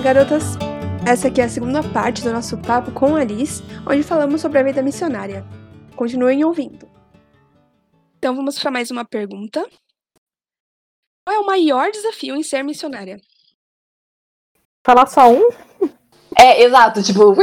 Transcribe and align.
Garotas! 0.00 0.56
Essa 1.06 1.28
aqui 1.28 1.40
é 1.40 1.44
a 1.44 1.48
segunda 1.48 1.82
parte 1.82 2.22
do 2.22 2.30
nosso 2.30 2.58
papo 2.58 2.92
com 2.92 3.16
a 3.16 3.20
Alice, 3.20 3.62
onde 3.86 4.02
falamos 4.02 4.42
sobre 4.42 4.58
a 4.58 4.62
vida 4.62 4.82
missionária. 4.82 5.44
Continuem 5.96 6.44
ouvindo. 6.44 6.86
Então 8.18 8.36
vamos 8.36 8.58
para 8.58 8.70
mais 8.70 8.90
uma 8.90 9.04
pergunta. 9.04 9.66
Qual 11.24 11.34
é 11.34 11.38
o 11.38 11.46
maior 11.46 11.90
desafio 11.90 12.36
em 12.36 12.42
ser 12.42 12.62
missionária? 12.62 13.18
Falar 14.84 15.06
só 15.06 15.30
um? 15.30 15.48
É, 16.36 16.62
exato, 16.62 17.02
tipo. 17.02 17.34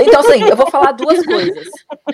Então, 0.00 0.20
assim, 0.20 0.42
eu 0.42 0.56
vou 0.56 0.68
falar 0.70 0.92
duas 0.92 1.24
coisas. 1.24 1.68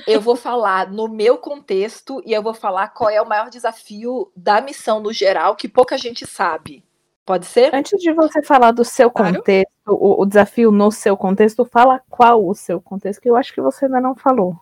Eu 0.06 0.20
vou 0.20 0.36
falar 0.36 0.90
no 0.90 1.08
meu 1.08 1.38
contexto 1.38 2.22
e 2.26 2.32
eu 2.32 2.42
vou 2.42 2.52
falar 2.52 2.88
qual 2.88 3.08
é 3.08 3.20
o 3.22 3.28
maior 3.28 3.48
desafio 3.48 4.30
da 4.36 4.60
missão 4.60 5.00
no 5.00 5.12
geral, 5.12 5.56
que 5.56 5.68
pouca 5.68 5.96
gente 5.96 6.26
sabe. 6.26 6.85
Pode 7.26 7.44
ser? 7.44 7.74
Antes 7.74 8.00
de 8.00 8.12
você 8.12 8.40
falar 8.40 8.70
do 8.70 8.84
seu 8.84 9.10
claro. 9.10 9.36
contexto, 9.36 9.68
o, 9.88 10.22
o, 10.22 10.24
desafio 10.24 10.70
no 10.70 10.92
seu 10.92 11.16
contexto, 11.16 11.64
fala 11.64 12.00
qual 12.08 12.46
o 12.46 12.54
seu 12.54 12.80
contexto, 12.80 13.20
que 13.20 13.28
eu 13.28 13.36
acho 13.36 13.52
que 13.52 13.60
você 13.60 13.86
ainda 13.86 14.00
não 14.00 14.14
falou. 14.14 14.56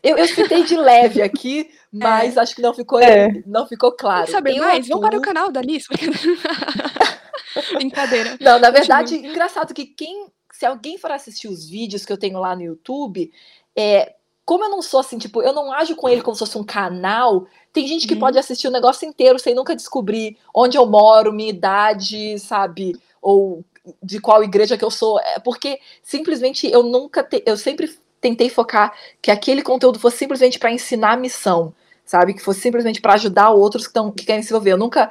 Eu, 0.00 0.16
eu 0.16 0.28
citei 0.28 0.62
de 0.62 0.76
leve 0.76 1.20
aqui, 1.20 1.68
mas 1.92 2.36
é. 2.36 2.40
acho 2.40 2.54
que 2.54 2.62
não 2.62 2.72
ficou, 2.72 3.00
é. 3.00 3.42
não 3.44 3.66
ficou 3.66 3.90
claro. 3.90 4.30
Saber 4.30 4.56
mais? 4.60 4.86
Vamos 4.86 5.08
para 5.08 5.18
o 5.18 5.20
canal 5.20 5.50
da 5.50 5.58
Alice. 5.58 5.88
Brincadeira. 7.74 8.36
Não, 8.40 8.60
na 8.60 8.70
verdade, 8.70 9.14
Continua. 9.14 9.32
engraçado 9.32 9.74
que 9.74 9.86
quem 9.86 10.30
se 10.52 10.64
alguém 10.64 10.96
for 10.96 11.10
assistir 11.10 11.48
os 11.48 11.68
vídeos 11.68 12.06
que 12.06 12.12
eu 12.12 12.16
tenho 12.16 12.38
lá 12.38 12.56
no 12.56 12.62
YouTube, 12.62 13.30
é, 13.76 14.14
como 14.46 14.64
eu 14.64 14.70
não 14.70 14.80
sou 14.80 15.00
assim, 15.00 15.18
tipo, 15.18 15.42
eu 15.42 15.52
não 15.52 15.72
ajo 15.72 15.96
com 15.96 16.08
ele 16.08 16.22
como 16.22 16.36
se 16.36 16.38
fosse 16.38 16.56
um 16.56 16.62
canal, 16.62 17.46
tem 17.72 17.84
gente 17.86 18.06
que 18.06 18.14
uhum. 18.14 18.20
pode 18.20 18.38
assistir 18.38 18.68
o 18.68 18.70
negócio 18.70 19.06
inteiro 19.06 19.40
sem 19.40 19.54
nunca 19.56 19.74
descobrir 19.74 20.38
onde 20.54 20.78
eu 20.78 20.86
moro, 20.86 21.32
minha 21.32 21.50
idade, 21.50 22.38
sabe? 22.38 22.96
Ou 23.20 23.64
de 24.00 24.20
qual 24.20 24.44
igreja 24.44 24.78
que 24.78 24.84
eu 24.84 24.90
sou. 24.90 25.18
É 25.18 25.40
porque 25.40 25.80
simplesmente 26.00 26.70
eu 26.70 26.84
nunca. 26.84 27.24
Te, 27.24 27.42
eu 27.44 27.56
sempre 27.56 27.98
tentei 28.20 28.48
focar 28.48 28.94
que 29.20 29.32
aquele 29.32 29.62
conteúdo 29.62 29.98
fosse 29.98 30.18
simplesmente 30.18 30.60
para 30.60 30.70
ensinar 30.70 31.12
a 31.14 31.16
missão, 31.16 31.74
sabe? 32.04 32.32
Que 32.32 32.42
fosse 32.42 32.60
simplesmente 32.60 33.00
para 33.00 33.14
ajudar 33.14 33.50
outros 33.50 33.88
que, 33.88 33.92
tão, 33.92 34.12
que 34.12 34.24
querem 34.24 34.42
se 34.42 34.52
envolver. 34.52 34.72
Eu 34.72 34.78
nunca 34.78 35.10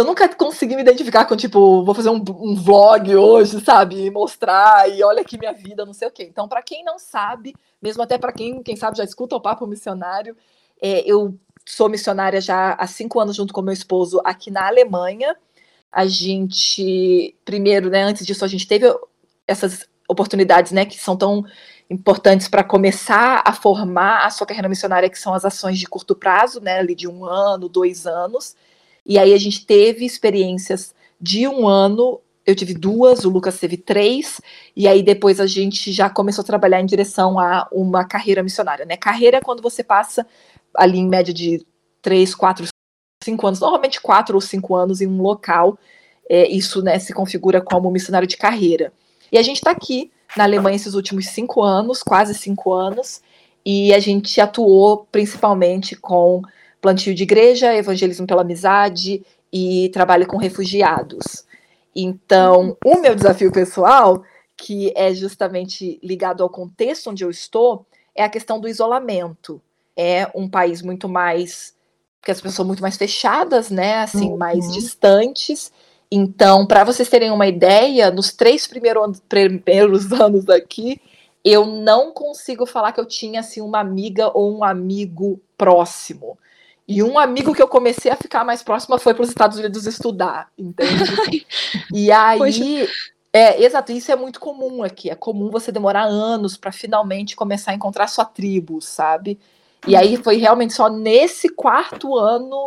eu 0.00 0.04
nunca 0.04 0.28
consegui 0.34 0.74
me 0.76 0.82
identificar 0.82 1.26
com, 1.26 1.36
tipo, 1.36 1.84
vou 1.84 1.94
fazer 1.94 2.08
um, 2.08 2.24
um 2.28 2.54
vlog 2.54 3.14
hoje, 3.14 3.60
sabe? 3.60 4.06
E 4.06 4.10
mostrar, 4.10 4.90
e 4.90 5.02
olha 5.02 5.20
aqui 5.20 5.38
minha 5.38 5.52
vida, 5.52 5.84
não 5.84 5.92
sei 5.92 6.08
o 6.08 6.10
quê. 6.10 6.24
Então, 6.24 6.48
para 6.48 6.62
quem 6.62 6.82
não 6.82 6.98
sabe, 6.98 7.54
mesmo 7.80 8.02
até 8.02 8.16
para 8.16 8.32
quem, 8.32 8.62
quem 8.62 8.76
sabe, 8.76 8.96
já 8.96 9.04
escuta 9.04 9.36
o 9.36 9.40
Papo 9.40 9.66
Missionário, 9.66 10.36
é, 10.80 11.02
eu 11.10 11.34
sou 11.66 11.88
missionária 11.88 12.40
já 12.40 12.72
há 12.72 12.86
cinco 12.86 13.20
anos 13.20 13.36
junto 13.36 13.52
com 13.52 13.60
meu 13.60 13.74
esposo 13.74 14.20
aqui 14.24 14.50
na 14.50 14.66
Alemanha. 14.66 15.36
A 15.92 16.06
gente, 16.06 17.36
primeiro, 17.44 17.90
né, 17.90 18.02
antes 18.02 18.24
disso, 18.24 18.44
a 18.44 18.48
gente 18.48 18.66
teve 18.66 18.86
essas 19.46 19.86
oportunidades, 20.08 20.72
né, 20.72 20.86
que 20.86 20.98
são 20.98 21.16
tão 21.16 21.44
importantes 21.90 22.48
para 22.48 22.64
começar 22.64 23.42
a 23.44 23.52
formar 23.52 24.24
a 24.24 24.30
sua 24.30 24.46
carreira 24.46 24.68
missionária, 24.68 25.10
que 25.10 25.18
são 25.18 25.34
as 25.34 25.44
ações 25.44 25.78
de 25.78 25.86
curto 25.86 26.14
prazo, 26.16 26.60
né, 26.60 26.78
ali 26.78 26.94
de 26.94 27.06
um 27.06 27.24
ano, 27.24 27.68
dois 27.68 28.06
anos. 28.06 28.56
E 29.04 29.18
aí 29.18 29.32
a 29.32 29.38
gente 29.38 29.64
teve 29.64 30.04
experiências 30.04 30.94
de 31.20 31.46
um 31.46 31.66
ano, 31.66 32.20
eu 32.46 32.54
tive 32.54 32.74
duas, 32.74 33.24
o 33.24 33.30
Lucas 33.30 33.58
teve 33.58 33.76
três, 33.76 34.40
e 34.74 34.88
aí 34.88 35.02
depois 35.02 35.40
a 35.40 35.46
gente 35.46 35.92
já 35.92 36.08
começou 36.08 36.42
a 36.42 36.46
trabalhar 36.46 36.80
em 36.80 36.86
direção 36.86 37.38
a 37.38 37.68
uma 37.70 38.04
carreira 38.04 38.42
missionária, 38.42 38.84
né? 38.84 38.96
Carreira 38.96 39.38
é 39.38 39.40
quando 39.40 39.62
você 39.62 39.84
passa 39.84 40.26
ali 40.74 40.98
em 40.98 41.08
média 41.08 41.32
de 41.34 41.64
três, 42.00 42.34
quatro, 42.34 42.66
cinco 43.22 43.46
anos, 43.46 43.60
normalmente 43.60 44.00
quatro 44.00 44.34
ou 44.34 44.40
cinco 44.40 44.74
anos 44.74 45.00
em 45.00 45.06
um 45.06 45.20
local, 45.20 45.78
é, 46.28 46.48
isso 46.48 46.80
né, 46.82 46.98
se 46.98 47.12
configura 47.12 47.60
como 47.60 47.90
missionário 47.90 48.26
de 48.26 48.36
carreira. 48.36 48.92
E 49.30 49.38
a 49.38 49.42
gente 49.42 49.56
está 49.56 49.70
aqui 49.70 50.10
na 50.36 50.44
Alemanha 50.44 50.76
esses 50.76 50.94
últimos 50.94 51.26
cinco 51.26 51.62
anos, 51.62 52.02
quase 52.02 52.34
cinco 52.34 52.72
anos, 52.72 53.20
e 53.64 53.92
a 53.92 53.98
gente 53.98 54.40
atuou 54.40 55.06
principalmente 55.10 55.96
com 55.96 56.42
plantio 56.80 57.14
de 57.14 57.22
igreja, 57.22 57.74
evangelismo 57.74 58.26
pela 58.26 58.42
amizade 58.42 59.24
e 59.52 59.90
trabalho 59.92 60.26
com 60.26 60.36
refugiados. 60.36 61.44
Então, 61.94 62.76
o 62.84 63.00
meu 63.00 63.14
desafio 63.14 63.50
pessoal, 63.50 64.22
que 64.56 64.92
é 64.96 65.12
justamente 65.14 65.98
ligado 66.02 66.42
ao 66.42 66.48
contexto 66.48 67.10
onde 67.10 67.24
eu 67.24 67.30
estou, 67.30 67.84
é 68.14 68.22
a 68.22 68.28
questão 68.28 68.60
do 68.60 68.68
isolamento. 68.68 69.60
É 69.96 70.30
um 70.34 70.48
país 70.48 70.82
muito 70.82 71.08
mais 71.08 71.74
que 72.22 72.30
as 72.30 72.38
pessoas 72.38 72.54
são 72.54 72.64
muito 72.64 72.82
mais 72.82 72.96
fechadas, 72.96 73.70
né? 73.70 73.98
Assim, 73.98 74.30
uhum. 74.30 74.36
mais 74.36 74.70
distantes. 74.72 75.72
Então, 76.10 76.66
para 76.66 76.84
vocês 76.84 77.08
terem 77.08 77.30
uma 77.30 77.46
ideia, 77.46 78.10
nos 78.10 78.32
três 78.32 78.66
primeiros, 78.66 79.20
primeiros 79.28 80.12
anos 80.12 80.48
aqui, 80.48 81.00
eu 81.44 81.64
não 81.64 82.12
consigo 82.12 82.66
falar 82.66 82.92
que 82.92 83.00
eu 83.00 83.06
tinha 83.06 83.40
assim 83.40 83.60
uma 83.60 83.80
amiga 83.80 84.30
ou 84.36 84.54
um 84.56 84.62
amigo 84.62 85.40
próximo. 85.56 86.38
E 86.90 87.04
um 87.04 87.16
amigo 87.16 87.54
que 87.54 87.62
eu 87.62 87.68
comecei 87.68 88.10
a 88.10 88.16
ficar 88.16 88.44
mais 88.44 88.64
próxima 88.64 88.98
foi 88.98 89.14
para 89.14 89.22
os 89.22 89.28
Estados 89.28 89.56
Unidos 89.56 89.86
estudar, 89.86 90.48
entende? 90.58 91.46
e 91.94 92.10
aí. 92.10 92.36
Poxa. 92.36 92.92
É, 93.32 93.62
exato, 93.62 93.92
isso 93.92 94.10
é 94.10 94.16
muito 94.16 94.40
comum 94.40 94.82
aqui. 94.82 95.08
É 95.08 95.14
comum 95.14 95.52
você 95.52 95.70
demorar 95.70 96.02
anos 96.02 96.56
para 96.56 96.72
finalmente 96.72 97.36
começar 97.36 97.70
a 97.70 97.74
encontrar 97.74 98.08
sua 98.08 98.24
tribo, 98.24 98.80
sabe? 98.80 99.38
E 99.86 99.94
aí 99.94 100.16
foi 100.16 100.38
realmente 100.38 100.74
só 100.74 100.90
nesse 100.90 101.48
quarto 101.48 102.18
ano, 102.18 102.66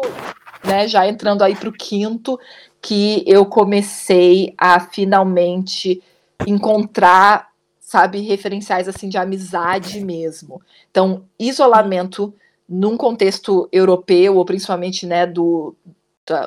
né, 0.64 0.88
já 0.88 1.06
entrando 1.06 1.44
aí 1.44 1.54
para 1.54 1.68
o 1.68 1.74
quinto, 1.74 2.40
que 2.82 3.26
eu 3.28 3.46
comecei 3.46 4.54
a 4.58 4.80
finalmente 4.80 6.02
encontrar, 6.48 7.50
sabe, 7.78 8.22
referenciais 8.22 8.88
assim 8.88 9.10
de 9.10 9.18
amizade 9.18 10.00
mesmo. 10.00 10.62
Então, 10.90 11.26
isolamento 11.38 12.34
num 12.74 12.98
contexto 12.98 13.70
europeu, 13.72 14.36
ou 14.36 14.44
principalmente 14.44 15.06
né, 15.06 15.28
do, 15.28 15.76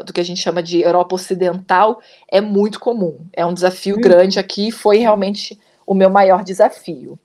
do 0.05 0.13
que 0.13 0.21
a 0.21 0.25
gente 0.25 0.41
chama 0.41 0.61
de 0.61 0.81
Europa 0.81 1.15
Ocidental, 1.15 2.01
é 2.29 2.41
muito 2.41 2.81
comum. 2.81 3.25
É 3.33 3.47
um 3.47 3.55
desafio 3.55 3.97
hum. 3.97 4.01
grande 4.01 4.41
aqui, 4.41 4.73
foi 4.73 4.99
realmente 4.99 5.57
o 5.87 5.95
meu 5.95 6.11
maior 6.11 6.43
desafio. 6.43 7.17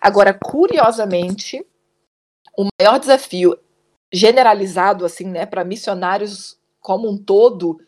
Agora, 0.00 0.32
curiosamente, 0.32 1.62
o 2.56 2.66
maior 2.80 2.98
desafio 2.98 3.54
generalizado 4.10 5.04
assim, 5.04 5.26
né, 5.26 5.44
para 5.44 5.62
missionários 5.62 6.58
como 6.80 7.06
um 7.06 7.18
todo, 7.18 7.78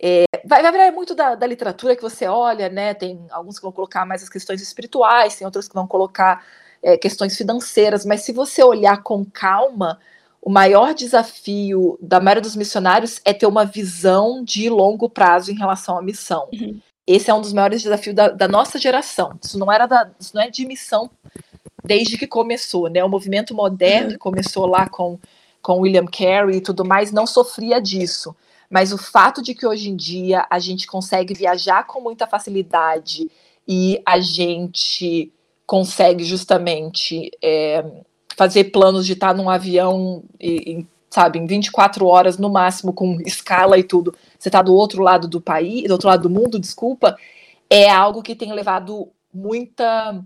é, 0.00 0.24
vai, 0.42 0.62
vai 0.62 0.72
variar 0.72 0.92
muito 0.94 1.14
da, 1.14 1.34
da, 1.34 1.46
literatura 1.46 1.94
que 1.94 2.00
você 2.00 2.26
olha, 2.26 2.70
né? 2.70 2.94
Tem 2.94 3.26
alguns 3.30 3.58
que 3.58 3.62
vão 3.62 3.72
colocar 3.72 4.06
mais 4.06 4.22
as 4.22 4.30
questões 4.30 4.62
espirituais, 4.62 5.36
tem 5.36 5.44
outros 5.44 5.68
que 5.68 5.74
vão 5.74 5.86
colocar 5.86 6.42
é, 6.82 6.96
questões 6.96 7.36
financeiras, 7.36 8.04
mas 8.04 8.22
se 8.22 8.32
você 8.32 8.62
olhar 8.62 9.02
com 9.02 9.24
calma, 9.24 9.98
o 10.40 10.50
maior 10.50 10.94
desafio 10.94 11.98
da 12.00 12.20
maioria 12.20 12.42
dos 12.42 12.56
missionários 12.56 13.20
é 13.24 13.32
ter 13.32 13.46
uma 13.46 13.64
visão 13.64 14.42
de 14.42 14.68
longo 14.68 15.08
prazo 15.08 15.50
em 15.50 15.56
relação 15.56 15.96
à 15.96 16.02
missão. 16.02 16.48
Uhum. 16.52 16.80
Esse 17.06 17.30
é 17.30 17.34
um 17.34 17.40
dos 17.40 17.52
maiores 17.52 17.82
desafios 17.82 18.14
da, 18.14 18.28
da, 18.28 18.48
nossa 18.48 18.78
geração. 18.78 19.38
Isso 19.42 19.58
não 19.58 19.70
era 19.70 19.86
da, 19.86 20.10
isso 20.18 20.34
não 20.34 20.42
é 20.42 20.50
de 20.50 20.66
missão 20.66 21.10
desde 21.84 22.16
que 22.16 22.26
começou, 22.26 22.88
né? 22.88 23.02
O 23.02 23.08
movimento 23.08 23.54
moderno 23.54 24.06
uhum. 24.06 24.12
que 24.12 24.18
começou 24.18 24.66
lá 24.66 24.88
com 24.88 25.18
com 25.62 25.78
William 25.78 26.06
Carey 26.06 26.56
e 26.56 26.60
tudo 26.60 26.84
mais 26.84 27.12
não 27.12 27.26
sofria 27.26 27.80
disso. 27.80 28.34
Mas 28.68 28.92
o 28.92 28.98
fato 28.98 29.40
de 29.40 29.54
que 29.54 29.66
hoje 29.66 29.88
em 29.88 29.96
dia 29.96 30.46
a 30.50 30.58
gente 30.58 30.86
consegue 30.86 31.32
viajar 31.32 31.86
com 31.86 32.00
muita 32.00 32.26
facilidade 32.26 33.30
e 33.66 34.02
a 34.04 34.18
gente 34.18 35.32
consegue 35.72 36.22
justamente 36.22 37.30
é, 37.40 37.82
fazer 38.36 38.64
planos 38.64 39.06
de 39.06 39.14
estar 39.14 39.34
num 39.34 39.48
avião, 39.48 40.22
e, 40.38 40.84
sabe, 41.08 41.38
em 41.38 41.46
24 41.46 42.06
horas 42.06 42.36
no 42.36 42.50
máximo, 42.50 42.92
com 42.92 43.18
escala 43.24 43.78
e 43.78 43.82
tudo, 43.82 44.14
você 44.38 44.50
está 44.50 44.60
do 44.60 44.74
outro 44.74 45.02
lado 45.02 45.26
do 45.26 45.40
país, 45.40 45.84
do 45.84 45.92
outro 45.92 46.08
lado 46.08 46.24
do 46.24 46.28
mundo, 46.28 46.58
desculpa, 46.58 47.16
é 47.70 47.88
algo 47.88 48.22
que 48.22 48.34
tem 48.34 48.52
levado 48.52 49.08
muita 49.32 50.22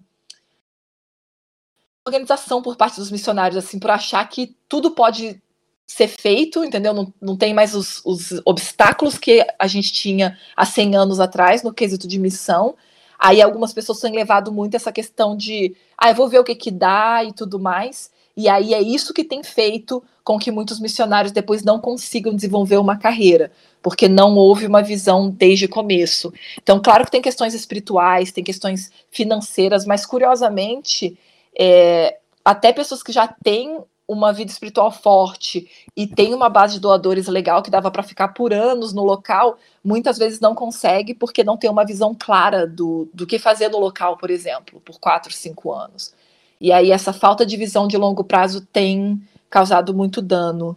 organização 2.05 2.61
por 2.61 2.75
parte 2.75 2.97
dos 2.97 3.12
missionários, 3.12 3.65
assim, 3.65 3.79
por 3.79 3.93
achar 3.93 4.29
que 4.29 4.56
tudo 4.69 4.97
pode 4.97 5.41
ser 5.87 6.09
feito, 6.09 6.65
entendeu? 6.65 6.93
Não, 6.93 7.15
não 7.23 7.37
tem 7.37 7.55
mais 7.55 7.73
os, 7.73 8.05
os 8.05 8.43
obstáculos 8.44 9.17
que 9.17 9.47
a 9.61 9.69
gente 9.69 9.93
tinha 9.93 10.37
há 10.56 10.67
100 10.67 10.97
anos 10.97 11.20
atrás 11.20 11.62
no 11.62 11.73
quesito 11.73 12.09
de 12.09 12.19
missão, 12.19 12.75
Aí 13.19 13.41
algumas 13.41 13.73
pessoas 13.73 14.01
têm 14.01 14.15
levado 14.15 14.53
muito 14.53 14.75
essa 14.75 14.93
questão 14.93 15.37
de, 15.37 15.75
ah, 15.97 16.11
eu 16.11 16.15
vou 16.15 16.29
ver 16.29 16.39
o 16.39 16.45
que 16.45 16.55
que 16.55 16.71
dá 16.71 17.25
e 17.25 17.33
tudo 17.33 17.59
mais. 17.59 18.11
E 18.37 18.49
aí 18.49 18.75
é 18.75 18.83
isso 18.83 19.15
que 19.15 19.25
tem 19.25 19.43
feito 19.43 20.03
com 20.23 20.39
que 20.39 20.51
muitos 20.51 20.79
missionários 20.79 21.33
depois 21.33 21.63
não 21.63 21.81
consigam 21.81 22.35
desenvolver 22.35 22.77
uma 22.77 22.99
carreira, 22.99 23.51
porque 23.81 24.09
não 24.09 24.37
houve 24.37 24.67
uma 24.67 24.83
visão 24.83 25.31
desde 25.31 25.65
o 25.65 25.69
começo. 25.69 26.33
Então, 26.61 26.81
claro 26.83 27.05
que 27.05 27.11
tem 27.11 27.23
questões 27.23 27.55
espirituais, 27.55 28.33
tem 28.33 28.45
questões 28.45 28.91
financeiras, 29.11 29.87
mas 29.87 30.05
curiosamente, 30.05 31.19
é, 31.59 32.19
até 32.45 32.73
pessoas 32.73 33.03
que 33.03 33.13
já 33.13 33.27
têm 33.27 33.79
uma 34.08 34.32
vida 34.32 34.50
espiritual 34.50 34.91
forte 34.93 35.69
e 35.97 36.06
tem 36.06 36.32
uma 36.32 36.49
base 36.49 36.75
de 36.75 36.81
doadores 36.81 37.26
legal 37.26 37.62
que 37.62 37.70
dava 37.70 37.91
para 37.91 38.03
ficar 38.03 38.29
por 38.29 38.53
anos 38.53 38.93
no 38.93 39.03
local, 39.03 39.58
muitas 39.82 40.17
vezes 40.17 40.38
não 40.41 40.55
consegue 40.55 41.12
porque 41.14 41.43
não 41.43 41.56
tem 41.56 41.69
uma 41.69 41.85
visão 41.85 42.14
clara 42.14 42.67
do, 42.67 43.08
do 43.12 43.26
que 43.26 43.38
fazer 43.38 43.69
no 43.69 43.79
local, 43.79 44.17
por 44.17 44.31
exemplo, 44.31 44.81
por 44.81 44.99
quatro, 45.00 45.32
cinco 45.32 45.73
anos. 45.73 46.14
E 46.61 46.73
aí 46.73 46.91
essa 46.91 47.12
falta 47.12 47.44
de 47.44 47.56
visão 47.56 47.88
de 47.88 47.97
longo 47.97 48.23
prazo 48.23 48.64
tem 48.64 49.20
causado 49.50 49.93
muito 49.93 50.23
dano. 50.23 50.76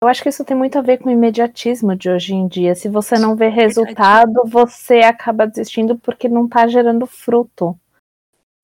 Eu 0.00 0.08
acho 0.08 0.22
que 0.22 0.28
isso 0.28 0.44
tem 0.44 0.56
muito 0.56 0.78
a 0.78 0.82
ver 0.82 0.98
com 0.98 1.08
o 1.08 1.12
imediatismo 1.12 1.96
de 1.96 2.10
hoje 2.10 2.34
em 2.34 2.46
dia. 2.46 2.74
Se 2.74 2.88
você 2.88 3.18
não 3.18 3.34
vê 3.34 3.48
resultado, 3.48 4.42
você 4.44 4.98
acaba 4.98 5.46
desistindo 5.46 5.96
porque 5.96 6.28
não 6.28 6.44
está 6.44 6.66
gerando 6.68 7.06
fruto. 7.06 7.76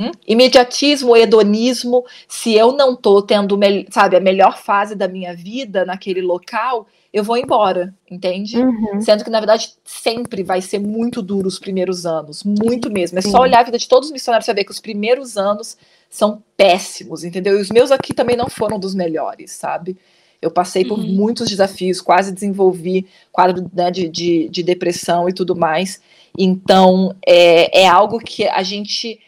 Hum? 0.03 0.11
Imediatismo, 0.27 1.17
hedonismo, 1.17 2.05
se 2.27 2.55
eu 2.55 2.73
não 2.73 2.97
tô 2.97 3.23
tendo, 3.23 3.59
sabe, 3.91 4.17
a 4.17 4.21
melhor 4.21 4.59
fase 4.59 4.95
da 4.95 5.07
minha 5.07 5.35
vida 5.35 5.85
naquele 5.85 6.21
local, 6.21 6.87
eu 7.13 7.23
vou 7.23 7.37
embora, 7.37 7.95
entende? 8.11 8.59
Uhum. 8.59 9.01
Sendo 9.01 9.23
que, 9.23 9.31
na 9.31 9.39
verdade, 9.39 9.75
sempre 9.85 10.43
vai 10.43 10.63
ser 10.63 10.79
muito 10.79 11.21
duro 11.21 11.47
os 11.47 11.59
primeiros 11.59 12.07
anos, 12.07 12.43
muito 12.43 12.91
mesmo. 12.91 13.19
É 13.19 13.23
Sim. 13.23 13.31
só 13.31 13.41
olhar 13.41 13.61
a 13.61 13.65
vida 13.65 13.79
de 13.79 13.87
todos 13.87 14.09
os 14.09 14.13
missionários 14.13 14.47
para 14.47 14.55
ver 14.55 14.65
que 14.65 14.71
os 14.71 14.81
primeiros 14.81 15.37
anos 15.37 15.77
são 16.09 16.43
péssimos, 16.57 17.23
entendeu? 17.23 17.59
E 17.59 17.61
os 17.61 17.71
meus 17.71 17.91
aqui 17.91 18.15
também 18.15 18.37
não 18.37 18.49
foram 18.49 18.79
dos 18.79 18.95
melhores, 18.95 19.53
sabe? 19.53 19.97
Eu 20.41 20.51
passei 20.51 20.85
por 20.85 20.99
uhum. 20.99 21.07
muitos 21.07 21.49
desafios, 21.49 22.01
quase 22.01 22.33
desenvolvi 22.33 23.07
quadro 23.31 23.71
né, 23.73 23.91
de, 23.91 24.09
de, 24.09 24.49
de, 24.49 24.63
depressão 24.63 25.29
e 25.29 25.33
tudo 25.33 25.55
mais. 25.55 26.01
Então, 26.37 27.15
é, 27.25 27.83
é 27.83 27.87
algo 27.87 28.19
que 28.19 28.49
a 28.49 28.63
gente 28.63 29.21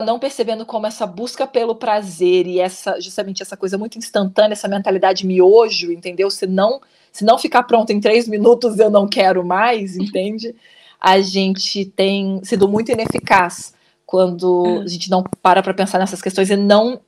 não 0.00 0.18
percebendo 0.18 0.64
como 0.64 0.86
essa 0.86 1.06
busca 1.06 1.46
pelo 1.46 1.74
prazer 1.74 2.46
e 2.46 2.60
essa 2.60 3.00
justamente 3.00 3.42
essa 3.42 3.56
coisa 3.56 3.76
muito 3.76 3.98
instantânea, 3.98 4.52
essa 4.52 4.68
mentalidade 4.68 5.26
miojo, 5.26 5.90
entendeu? 5.90 6.30
Se 6.30 6.46
não, 6.46 6.80
se 7.12 7.24
não 7.24 7.36
ficar 7.36 7.64
pronto 7.64 7.90
em 7.90 8.00
três 8.00 8.28
minutos, 8.28 8.78
eu 8.78 8.90
não 8.90 9.08
quero 9.08 9.44
mais, 9.44 9.96
entende? 9.98 10.54
A 11.00 11.20
gente 11.20 11.84
tem 11.84 12.42
sido 12.44 12.68
muito 12.68 12.92
ineficaz 12.92 13.74
quando 14.06 14.62
uhum. 14.62 14.82
a 14.82 14.86
gente 14.86 15.10
não 15.10 15.22
para 15.42 15.62
para 15.62 15.74
pensar 15.74 15.98
nessas 15.98 16.22
questões 16.22 16.48
e 16.48 16.56
não 16.56 17.00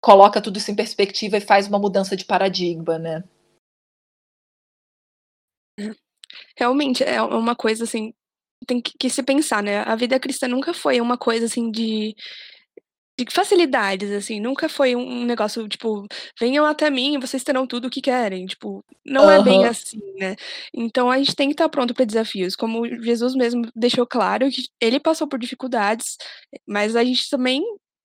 coloca 0.00 0.40
tudo 0.40 0.56
isso 0.56 0.70
em 0.70 0.74
perspectiva 0.74 1.36
e 1.36 1.40
faz 1.42 1.68
uma 1.68 1.78
mudança 1.78 2.16
de 2.16 2.24
paradigma, 2.24 2.98
né? 2.98 3.24
Realmente, 6.56 7.04
é 7.04 7.20
uma 7.22 7.54
coisa 7.54 7.84
assim, 7.84 8.12
tem 8.66 8.80
que, 8.80 8.92
que, 8.98 9.10
se 9.10 9.22
pensar, 9.22 9.62
né? 9.62 9.78
A 9.80 9.94
vida 9.96 10.18
cristã 10.20 10.48
nunca 10.48 10.74
foi 10.74 11.00
uma 11.00 11.16
coisa 11.16 11.46
assim 11.46 11.70
de, 11.70 12.14
de 13.18 13.26
facilidades, 13.32 14.12
assim, 14.12 14.40
nunca 14.40 14.68
foi 14.68 14.94
um 14.94 15.24
negócio, 15.24 15.68
tipo, 15.68 16.06
venham 16.38 16.64
até 16.64 16.88
mim 16.88 17.14
e 17.14 17.18
vocês 17.18 17.42
terão 17.42 17.66
tudo 17.66 17.88
o 17.88 17.90
que 17.90 18.00
querem. 18.00 18.46
Tipo, 18.46 18.84
não 19.04 19.24
uhum. 19.24 19.30
é 19.30 19.42
bem 19.42 19.64
assim, 19.64 20.00
né? 20.18 20.36
Então 20.72 21.10
a 21.10 21.18
gente 21.18 21.34
tem 21.34 21.48
que 21.48 21.54
estar 21.54 21.68
pronto 21.68 21.94
para 21.94 22.04
desafios. 22.04 22.54
Como 22.54 22.86
Jesus 23.02 23.34
mesmo 23.34 23.62
deixou 23.74 24.06
claro 24.06 24.48
que 24.50 24.68
ele 24.80 25.00
passou 25.00 25.26
por 25.26 25.38
dificuldades, 25.38 26.16
mas 26.66 26.94
a 26.94 27.02
gente 27.02 27.28
também 27.28 27.62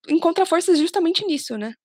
encontra 0.09 0.45
forças 0.45 0.79
justamente 0.79 1.25
nisso, 1.25 1.57
né? 1.57 1.75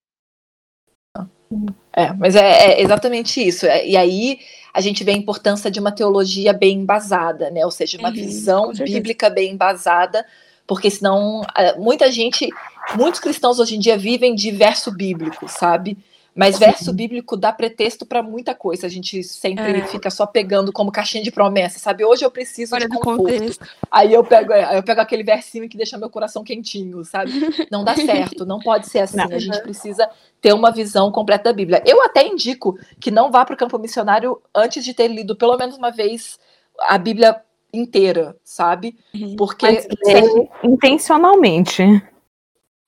É, 1.93 2.13
mas 2.13 2.35
é, 2.35 2.73
é, 2.73 2.81
exatamente 2.81 3.45
isso. 3.45 3.65
É, 3.65 3.85
e 3.85 3.97
aí 3.97 4.39
a 4.73 4.81
gente 4.81 5.03
vê 5.03 5.11
a 5.11 5.17
importância 5.17 5.69
de 5.71 5.79
uma 5.79 5.91
teologia 5.91 6.53
bem 6.53 6.79
embasada, 6.79 7.49
né? 7.49 7.65
Ou 7.65 7.71
seja, 7.71 7.97
uma 7.97 8.09
uhum, 8.09 8.15
visão 8.15 8.71
bíblica 8.73 9.29
bem 9.29 9.53
embasada, 9.53 10.25
porque 10.67 10.91
senão 10.91 11.41
muita 11.77 12.11
gente, 12.11 12.47
muitos 12.95 13.19
cristãos 13.19 13.59
hoje 13.59 13.75
em 13.75 13.79
dia 13.79 13.97
vivem 13.97 14.35
de 14.35 14.51
verso 14.51 14.91
bíblico, 14.91 15.47
sabe? 15.47 15.97
Mas 16.35 16.57
verso 16.57 16.93
bíblico 16.93 17.35
dá 17.35 17.51
pretexto 17.51 18.05
para 18.05 18.23
muita 18.23 18.55
coisa. 18.55 18.85
A 18.85 18.89
gente 18.89 19.23
sempre 19.23 19.79
é. 19.79 19.87
fica 19.87 20.09
só 20.09 20.25
pegando 20.25 20.71
como 20.71 20.91
caixinha 20.91 21.23
de 21.23 21.31
promessa, 21.31 21.79
sabe? 21.79 22.05
Hoje 22.05 22.23
eu 22.23 22.31
preciso 22.31 22.71
Fora 22.71 22.87
de 22.87 22.97
conforto. 22.97 23.59
Aí 23.91 24.13
eu 24.13 24.23
pego, 24.23 24.53
é, 24.53 24.77
eu 24.77 24.83
pego 24.83 25.01
aquele 25.01 25.23
versinho 25.23 25.67
que 25.67 25.77
deixa 25.77 25.97
meu 25.97 26.09
coração 26.09 26.43
quentinho, 26.43 27.03
sabe? 27.03 27.31
Não 27.71 27.83
dá 27.83 27.95
certo, 27.95 28.45
não 28.45 28.59
pode 28.59 28.87
ser 28.87 28.99
assim. 28.99 29.17
Não. 29.17 29.25
A 29.25 29.39
gente 29.39 29.61
precisa 29.61 30.09
ter 30.41 30.53
uma 30.53 30.71
visão 30.71 31.11
completa 31.11 31.45
da 31.45 31.53
Bíblia. 31.53 31.83
Eu 31.85 32.01
até 32.03 32.25
indico 32.25 32.77
que 32.99 33.11
não 33.11 33.31
vá 33.31 33.43
para 33.43 33.55
o 33.55 33.57
campo 33.57 33.77
missionário 33.77 34.41
antes 34.55 34.83
de 34.83 34.93
ter 34.93 35.07
lido 35.07 35.35
pelo 35.35 35.57
menos 35.57 35.77
uma 35.77 35.91
vez 35.91 36.39
a 36.79 36.97
Bíblia 36.97 37.41
inteira, 37.73 38.35
sabe? 38.43 38.95
Uhum. 39.13 39.35
Porque 39.35 39.67
intencionalmente. 40.63 41.83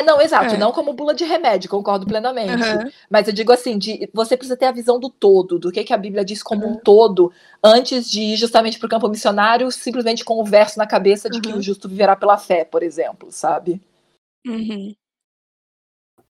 Não, 0.02 0.22
exato, 0.22 0.56
é. 0.56 0.58
não 0.58 0.72
como 0.72 0.94
bula 0.94 1.14
de 1.14 1.24
remédio, 1.24 1.70
concordo 1.70 2.06
plenamente. 2.06 2.64
Uhum. 2.64 2.92
Mas 3.10 3.28
eu 3.28 3.34
digo 3.34 3.52
assim, 3.52 3.78
de, 3.78 4.10
você 4.14 4.38
precisa 4.38 4.58
ter 4.58 4.66
a 4.66 4.72
visão 4.72 5.00
do 5.00 5.10
todo, 5.10 5.60
do 5.60 5.72
que, 5.72 5.84
que 5.84 5.94
a 5.94 5.98
Bíblia 5.98 6.26
diz 6.26 6.42
como 6.42 6.66
uhum. 6.66 6.74
um 6.74 6.76
todo, 6.78 7.32
antes 7.64 8.10
de 8.10 8.22
ir 8.22 8.38
justamente 8.38 8.80
para 8.80 8.88
o 8.88 8.90
campo 8.90 9.10
missionário, 9.10 9.72
simplesmente 9.72 10.24
com 10.26 10.42
o 10.42 10.46
verso 10.46 10.78
na 10.78 10.88
cabeça 10.88 11.30
de 11.30 11.38
uhum. 11.38 11.42
que 11.42 11.54
o 11.54 11.62
justo 11.62 11.88
viverá 11.90 12.16
pela 12.16 12.38
fé, 12.38 12.64
por 12.64 12.84
exemplo, 12.84 13.32
sabe? 13.32 13.82
Uhum. 14.46 14.96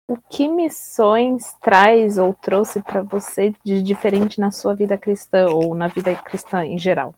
O 0.08 0.16
que 0.16 0.46
missões 0.48 1.54
traz 1.60 2.18
ou 2.18 2.34
trouxe 2.34 2.82
para 2.82 3.02
você 3.02 3.54
de 3.64 3.82
diferente 3.82 4.40
na 4.40 4.50
sua 4.50 4.74
vida 4.74 4.98
cristã 4.98 5.46
ou 5.48 5.74
na 5.74 5.88
vida 5.88 6.14
cristã 6.16 6.64
em 6.66 6.78
geral? 6.78 7.14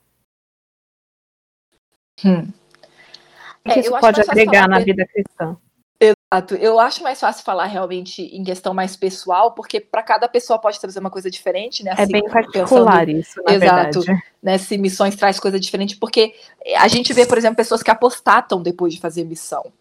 Hum. 2.24 2.52
O 3.64 3.70
que 3.70 3.78
é, 3.78 3.80
isso 3.80 3.98
pode 3.98 4.20
agregar 4.20 4.68
na 4.68 4.78
vida 4.78 5.06
cristã? 5.06 5.56
Exato. 6.34 6.54
Eu 6.56 6.80
acho 6.80 7.02
mais 7.02 7.20
fácil 7.20 7.44
falar 7.44 7.66
realmente 7.66 8.22
em 8.22 8.42
questão 8.42 8.74
mais 8.74 8.96
pessoal, 8.96 9.52
porque 9.52 9.80
para 9.80 10.02
cada 10.02 10.28
pessoa 10.28 10.58
pode 10.58 10.80
trazer 10.80 10.98
uma 10.98 11.10
coisa 11.10 11.30
diferente, 11.30 11.84
né? 11.84 11.90
É 11.90 11.94
assim, 11.94 12.02
é 12.02 12.06
bem 12.06 12.28
particular 12.28 13.06
pensando, 13.06 13.18
isso, 13.20 13.42
na 13.42 13.54
Exato. 13.54 14.00
Verdade. 14.00 14.22
Né, 14.42 14.58
se 14.58 14.76
missões 14.76 15.16
traz 15.16 15.40
coisa 15.40 15.58
diferente, 15.58 15.96
porque 15.96 16.34
a 16.76 16.88
gente 16.88 17.12
vê, 17.12 17.24
por 17.24 17.38
exemplo, 17.38 17.56
pessoas 17.56 17.82
que 17.82 17.90
apostatam 17.90 18.62
depois 18.62 18.92
de 18.92 19.00
fazer 19.00 19.24
missão. 19.24 19.72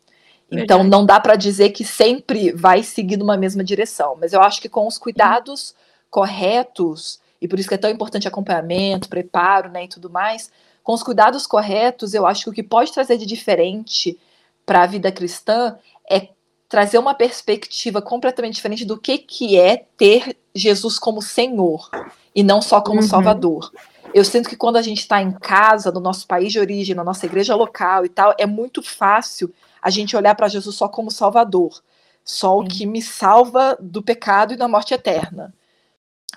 Então 0.52 0.80
verdade. 0.80 0.90
não 0.90 1.06
dá 1.06 1.20
para 1.20 1.36
dizer 1.36 1.70
que 1.70 1.84
sempre 1.84 2.52
vai 2.52 2.84
seguir 2.84 3.18
numa 3.18 3.36
mesma 3.36 3.64
direção, 3.64 4.16
mas 4.20 4.34
eu 4.34 4.42
acho 4.42 4.62
que 4.62 4.70
com 4.70 4.88
os 4.88 4.98
cuidados 4.98 5.76
corretos, 6.10 7.20
e 7.42 7.48
por 7.48 7.60
isso 7.60 7.68
que 7.68 7.76
é 7.76 7.78
tão 7.78 7.90
importante 7.90 8.28
acompanhamento, 8.28 9.10
preparo, 9.10 9.70
né, 9.70 9.86
e 9.86 9.88
tudo 9.88 10.10
mais, 10.10 10.52
com 10.84 10.94
os 10.94 11.02
cuidados 11.02 11.48
corretos, 11.48 12.14
eu 12.14 12.26
acho 12.26 12.44
que 12.44 12.50
o 12.50 12.54
que 12.54 12.62
pode 12.62 12.94
trazer 12.94 13.18
de 13.18 13.26
diferente 13.26 14.18
para 14.66 14.84
a 14.84 14.86
vida 14.86 15.12
cristã 15.12 15.78
é 16.10 16.30
trazer 16.74 16.98
uma 16.98 17.14
perspectiva 17.14 18.02
completamente 18.02 18.56
diferente 18.56 18.84
do 18.84 18.98
que, 18.98 19.20
que 19.20 19.60
é 19.60 19.86
ter 19.96 20.36
Jesus 20.56 20.98
como 20.98 21.22
Senhor 21.22 21.88
e 22.34 22.42
não 22.42 22.64
só 22.64 22.82
como 22.82 23.00
uhum. 23.00 23.08
Salvador. 23.08 23.72
Eu 24.12 24.26
sinto 24.26 24.50
que 24.50 24.56
quando 24.56 24.78
a 24.78 24.82
gente 24.82 25.02
está 25.02 25.22
em 25.22 25.32
casa, 25.32 25.92
no 25.92 26.00
nosso 26.00 26.26
país 26.26 26.52
de 26.52 26.60
origem, 26.60 26.96
na 26.96 27.04
nossa 27.04 27.28
igreja 27.28 27.54
local 27.54 28.08
e 28.08 28.10
tal, 28.10 28.34
é 28.40 28.48
muito 28.48 28.82
fácil 28.82 29.54
a 29.80 29.92
gente 29.92 30.18
olhar 30.18 30.34
para 30.34 30.48
Jesus 30.48 30.76
só 30.76 30.88
como 30.88 31.12
Salvador, 31.12 31.80
só 32.26 32.58
o 32.58 32.66
que 32.66 32.88
me 32.88 33.04
salva 33.04 33.78
do 33.80 34.02
pecado 34.02 34.56
e 34.56 34.58
da 34.58 34.68
morte 34.68 34.96
eterna. 34.96 35.54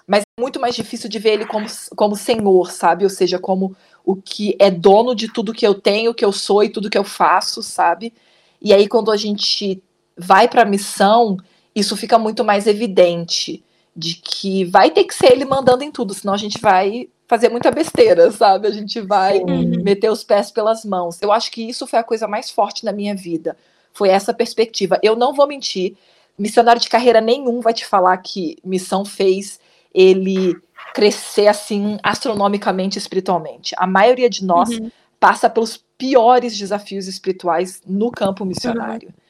Mas 0.06 0.20
é 0.20 0.38
muito 0.38 0.60
mais 0.60 0.76
difícil 0.76 1.08
de 1.08 1.18
ver 1.18 1.30
ele 1.30 1.46
como, 1.46 1.66
como 1.96 2.14
Senhor, 2.14 2.72
sabe? 2.72 3.04
Ou 3.04 3.10
seja, 3.10 3.38
como 3.38 3.74
o 4.04 4.14
que 4.14 4.54
é 4.58 4.70
dono 4.70 5.14
de 5.14 5.32
tudo 5.32 5.54
que 5.54 5.66
eu 5.66 5.80
tenho, 5.80 6.12
que 6.12 6.26
eu 6.26 6.30
sou 6.30 6.62
e 6.62 6.68
tudo 6.68 6.90
que 6.90 6.98
eu 6.98 7.04
faço, 7.04 7.62
sabe? 7.62 8.12
E 8.60 8.74
aí, 8.74 8.86
quando 8.86 9.10
a 9.10 9.16
gente 9.16 9.82
vai 10.16 10.48
para 10.48 10.62
a 10.62 10.66
missão, 10.66 11.36
isso 11.74 11.96
fica 11.96 12.18
muito 12.18 12.44
mais 12.44 12.66
evidente 12.66 13.62
de 13.94 14.14
que 14.14 14.64
vai 14.64 14.90
ter 14.90 15.04
que 15.04 15.14
ser 15.14 15.32
ele 15.32 15.44
mandando 15.44 15.82
em 15.82 15.90
tudo, 15.90 16.14
senão 16.14 16.34
a 16.34 16.38
gente 16.38 16.60
vai 16.60 17.08
fazer 17.26 17.48
muita 17.48 17.70
besteira, 17.70 18.30
sabe? 18.32 18.68
A 18.68 18.70
gente 18.70 19.00
vai 19.00 19.38
uhum. 19.38 19.82
meter 19.82 20.10
os 20.10 20.22
pés 20.22 20.50
pelas 20.50 20.84
mãos. 20.84 21.20
Eu 21.20 21.32
acho 21.32 21.50
que 21.50 21.62
isso 21.68 21.86
foi 21.86 21.98
a 21.98 22.04
coisa 22.04 22.28
mais 22.28 22.50
forte 22.50 22.84
na 22.84 22.92
minha 22.92 23.14
vida. 23.14 23.56
Foi 23.92 24.08
essa 24.08 24.32
perspectiva. 24.34 24.98
Eu 25.02 25.16
não 25.16 25.32
vou 25.32 25.46
mentir, 25.46 25.96
missionário 26.38 26.80
de 26.80 26.88
carreira 26.88 27.20
nenhum 27.20 27.60
vai 27.60 27.72
te 27.72 27.86
falar 27.86 28.16
que 28.18 28.58
missão 28.64 29.04
fez 29.04 29.58
ele 29.94 30.54
crescer 30.92 31.46
assim 31.46 31.98
astronomicamente 32.02 32.98
espiritualmente. 32.98 33.74
A 33.78 33.86
maioria 33.86 34.28
de 34.28 34.44
nós 34.44 34.68
uhum. 34.68 34.90
passa 35.18 35.48
pelos 35.48 35.82
piores 35.98 36.56
desafios 36.56 37.06
espirituais 37.06 37.82
no 37.86 38.10
campo 38.10 38.44
missionário. 38.44 39.08
Uhum. 39.08 39.25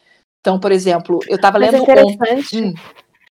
Então, 0.47 0.61
por 0.61 0.71
exemplo, 0.71 1.19
eu 1.29 1.35
estava 1.35 1.59
lendo. 1.59 1.75
É 1.75 1.81
interessante. 1.81 2.57
Hum. 2.57 2.75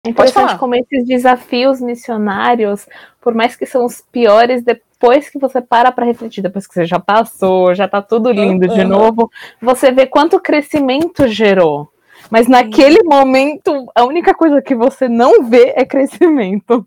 É 0.03 0.09
interessante 0.09 0.57
como 0.57 0.75
esses 0.75 1.05
desafios 1.05 1.79
missionários, 1.79 2.85
por 3.21 3.33
mais 3.33 3.55
que 3.55 3.65
são 3.65 3.85
os 3.85 4.01
piores, 4.01 4.65
depois 4.65 5.29
que 5.29 5.39
você 5.39 5.61
para 5.61 5.93
para 5.93 6.05
refletir, 6.05 6.43
depois 6.43 6.67
que 6.67 6.73
você 6.73 6.85
já 6.85 6.99
passou, 6.99 7.73
já 7.73 7.87
tá 7.87 8.01
tudo 8.01 8.29
lindo 8.31 8.67
uhum. 8.67 8.75
de 8.75 8.83
novo, 8.83 9.31
você 9.61 9.91
vê 9.93 10.05
quanto 10.05 10.41
crescimento 10.41 11.25
gerou. 11.25 11.89
Mas 12.29 12.49
naquele 12.49 13.01
momento, 13.03 13.85
a 13.95 14.03
única 14.03 14.33
coisa 14.33 14.61
que 14.61 14.75
você 14.75 15.07
não 15.07 15.45
vê 15.45 15.73
é 15.73 15.85
crescimento. 15.85 16.85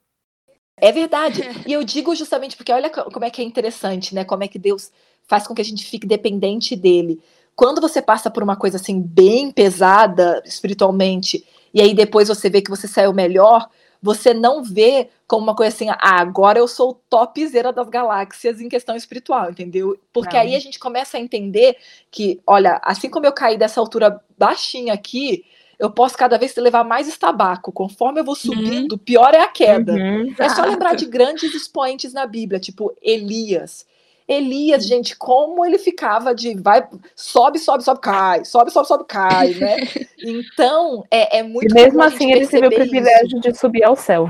É 0.77 0.93
verdade. 0.93 1.43
E 1.67 1.73
eu 1.73 1.83
digo 1.83 2.15
justamente 2.15 2.55
porque 2.55 2.71
olha 2.71 2.91
como 2.91 3.25
é 3.25 3.31
que 3.31 3.41
é 3.41 3.45
interessante, 3.45 4.15
né? 4.15 4.25
Como 4.25 4.45
é 4.45 4.49
que 4.49 4.59
Deus 4.59 4.93
faz 5.27 5.47
com 5.47 5.55
que 5.55 5.63
a 5.63 5.65
gente 5.65 5.87
fique 5.87 6.07
dependente 6.07 6.77
dele 6.77 7.19
quando 7.59 7.81
você 7.81 8.01
passa 8.01 8.31
por 8.31 8.41
uma 8.41 8.55
coisa 8.55 8.77
assim 8.77 9.03
bem 9.03 9.51
pesada 9.51 10.41
espiritualmente 10.47 11.45
e 11.75 11.81
aí 11.81 11.93
depois 11.93 12.29
você 12.29 12.49
vê 12.49 12.63
que 12.63 12.71
você 12.71 12.87
saiu 12.87 13.13
melhor, 13.13 13.69
você 14.01 14.33
não 14.33 14.63
vê 14.63 15.09
como 15.27 15.43
uma 15.43 15.57
coisa 15.57 15.75
assim, 15.75 15.91
ah, 15.91 16.21
agora 16.21 16.61
eu 16.61 16.69
sou 16.69 17.03
topzera 17.11 17.73
das 17.73 17.89
galáxias 17.89 18.61
em 18.61 18.69
questão 18.69 18.95
espiritual, 18.95 19.51
entendeu? 19.51 19.99
Porque 20.13 20.37
não. 20.37 20.43
aí 20.43 20.55
a 20.55 20.61
gente 20.61 20.79
começa 20.79 21.17
a 21.17 21.21
entender 21.21 21.77
que, 22.13 22.41
olha, 22.47 22.81
assim 22.81 23.11
como 23.11 23.27
eu 23.27 23.33
caí 23.33 23.59
dessa 23.59 23.81
altura 23.81 24.21
baixinha 24.39 24.95
aqui, 24.95 25.45
eu 25.81 25.91
posso 25.91 26.17
cada 26.17 26.39
vez 26.39 26.55
levar 26.55 26.85
mais 26.85 27.09
estabaco. 27.09 27.73
Conforme 27.73 28.21
eu 28.21 28.25
vou 28.25 28.35
uhum. 28.35 28.55
subindo, 28.55 28.93
uhum. 28.93 28.99
pior 28.99 29.35
é 29.35 29.41
a 29.41 29.49
queda. 29.49 29.95
Uhum, 29.95 30.33
é 30.39 30.49
só 30.49 30.63
lembrar 30.63 30.95
de 30.95 31.07
grandes 31.07 31.53
expoentes 31.53 32.13
na 32.13 32.25
Bíblia, 32.25 32.61
tipo 32.61 32.95
Elias. 33.03 33.85
Elias, 34.29 34.87
gente, 34.87 35.17
como 35.17 35.65
ele 35.65 35.79
ficava 35.79 36.35
de 36.35 36.55
vai, 36.61 36.87
sobe, 37.17 37.59
sobe, 37.59 37.83
sobe, 37.83 38.01
cai, 38.01 38.45
sobe, 38.45 38.71
sobe, 38.71 38.87
sobe, 38.87 39.05
cai, 39.07 39.55
né? 39.55 39.77
Então, 40.21 41.05
é, 41.11 41.39
é 41.39 41.43
muito 41.43 41.71
E 41.71 41.75
mesmo 41.75 42.03
assim, 42.03 42.33
ele 42.33 42.47
teve 42.47 42.67
o 42.67 42.71
privilégio 42.71 43.39
isso. 43.39 43.41
de 43.41 43.59
subir 43.59 43.85
ao 43.85 43.97
céu. 43.97 44.29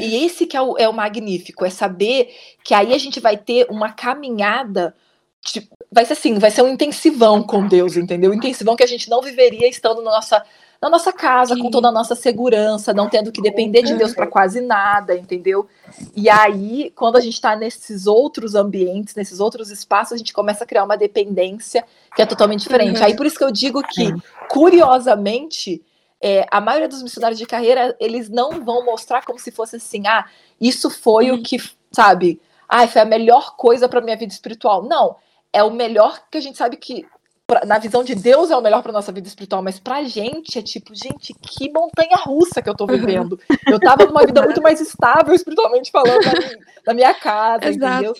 E 0.00 0.26
esse 0.26 0.44
que 0.44 0.56
é 0.56 0.60
o, 0.60 0.76
é 0.76 0.88
o 0.88 0.92
magnífico, 0.92 1.64
é 1.64 1.70
saber 1.70 2.34
que 2.64 2.74
aí 2.74 2.92
a 2.92 2.98
gente 2.98 3.20
vai 3.20 3.36
ter 3.36 3.66
uma 3.70 3.92
caminhada 3.92 4.94
Tipo, 5.42 5.74
vai 5.90 6.04
ser 6.04 6.12
assim, 6.12 6.38
vai 6.38 6.50
ser 6.50 6.62
um 6.62 6.68
intensivão 6.68 7.42
com 7.42 7.66
Deus, 7.66 7.96
entendeu? 7.96 8.30
Um 8.30 8.34
intensivão 8.34 8.76
que 8.76 8.82
a 8.82 8.86
gente 8.86 9.08
não 9.08 9.22
viveria 9.22 9.66
estando 9.66 10.02
na 10.02 10.10
nossa, 10.10 10.44
na 10.80 10.88
nossa 10.88 11.12
casa, 11.12 11.54
Sim. 11.54 11.60
com 11.60 11.70
toda 11.70 11.88
a 11.88 11.92
nossa 11.92 12.14
segurança, 12.14 12.94
não 12.94 13.08
tendo 13.08 13.30
que 13.30 13.42
depender 13.42 13.82
de 13.82 13.94
Deus 13.94 14.14
para 14.14 14.26
quase 14.26 14.62
nada, 14.62 15.14
entendeu? 15.14 15.68
E 16.16 16.30
aí, 16.30 16.90
quando 16.96 17.16
a 17.16 17.20
gente 17.20 17.34
está 17.34 17.54
nesses 17.54 18.06
outros 18.06 18.54
ambientes, 18.54 19.14
nesses 19.14 19.40
outros 19.40 19.70
espaços, 19.70 20.14
a 20.14 20.16
gente 20.16 20.32
começa 20.32 20.64
a 20.64 20.66
criar 20.66 20.84
uma 20.84 20.96
dependência 20.96 21.84
que 22.16 22.22
é 22.22 22.26
totalmente 22.26 22.62
diferente. 22.62 22.98
Uhum. 22.98 23.04
Aí 23.04 23.14
por 23.14 23.26
isso 23.26 23.36
que 23.36 23.44
eu 23.44 23.50
digo 23.50 23.82
que, 23.82 24.14
curiosamente, 24.48 25.84
é, 26.18 26.46
a 26.50 26.62
maioria 26.62 26.88
dos 26.88 27.02
missionários 27.02 27.38
de 27.38 27.46
carreira, 27.46 27.94
eles 28.00 28.30
não 28.30 28.64
vão 28.64 28.82
mostrar 28.82 29.24
como 29.24 29.38
se 29.38 29.50
fosse 29.50 29.76
assim, 29.76 30.06
ah, 30.06 30.24
isso 30.58 30.88
foi 30.88 31.30
uhum. 31.30 31.36
o 31.36 31.42
que, 31.42 31.58
sabe, 31.92 32.40
ah, 32.66 32.88
foi 32.88 33.02
a 33.02 33.06
melhor 33.06 33.54
coisa 33.54 33.86
para 33.86 34.00
minha 34.00 34.16
vida 34.16 34.32
espiritual. 34.32 34.82
Não, 34.84 35.16
é 35.52 35.62
o 35.62 35.70
melhor 35.70 36.22
que 36.30 36.38
a 36.38 36.40
gente 36.40 36.56
sabe 36.56 36.78
que 36.78 37.04
pra, 37.50 37.66
na 37.66 37.78
visão 37.78 38.04
de 38.04 38.14
Deus 38.14 38.48
é 38.52 38.56
o 38.56 38.62
melhor 38.62 38.80
para 38.80 38.92
nossa 38.92 39.10
vida 39.10 39.26
espiritual, 39.26 39.60
mas 39.60 39.80
pra 39.80 40.04
gente 40.04 40.56
é 40.56 40.62
tipo, 40.62 40.94
gente, 40.94 41.34
que 41.34 41.68
montanha 41.72 42.16
russa 42.16 42.62
que 42.62 42.70
eu 42.70 42.76
tô 42.76 42.86
vivendo. 42.86 43.40
Eu 43.66 43.80
tava 43.80 44.06
numa 44.06 44.24
vida 44.24 44.40
muito 44.40 44.62
mais 44.62 44.80
estável 44.80 45.34
espiritualmente 45.34 45.90
falando 45.90 46.24
na 46.24 46.32
minha, 46.32 46.58
na 46.86 46.94
minha 46.94 47.14
casa, 47.14 47.68
Exato. 47.68 47.94
entendeu? 47.94 48.14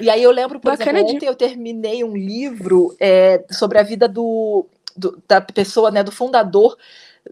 E 0.00 0.10
aí 0.10 0.22
eu 0.22 0.32
lembro, 0.32 0.58
por 0.58 0.72
Bacana 0.72 0.98
exemplo, 0.98 1.14
ontem 1.14 1.26
de... 1.26 1.26
eu 1.26 1.36
terminei 1.36 2.02
um 2.02 2.16
livro 2.16 2.96
é, 2.98 3.44
sobre 3.48 3.78
a 3.78 3.82
vida 3.84 4.08
do, 4.08 4.66
do, 4.96 5.22
da 5.28 5.40
pessoa, 5.40 5.92
né, 5.92 6.02
do 6.02 6.10
fundador 6.10 6.76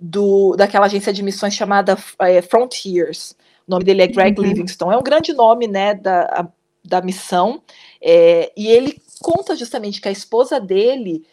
do, 0.00 0.54
daquela 0.56 0.86
agência 0.86 1.12
de 1.12 1.24
missões 1.24 1.54
chamada 1.54 1.98
é, 2.20 2.40
Frontiers. 2.40 3.34
O 3.66 3.72
nome 3.72 3.84
dele 3.84 4.02
é 4.02 4.06
Greg 4.06 4.38
uhum. 4.38 4.46
Livingston. 4.46 4.92
É 4.92 4.96
um 4.96 5.02
grande 5.02 5.32
nome, 5.32 5.66
né, 5.66 5.92
da, 5.92 6.48
da 6.84 7.02
missão. 7.02 7.60
É, 8.08 8.52
e 8.56 8.68
ele 8.68 9.02
conta 9.20 9.56
justamente 9.56 10.00
que 10.00 10.06
a 10.06 10.12
esposa 10.12 10.60
dele 10.60 11.26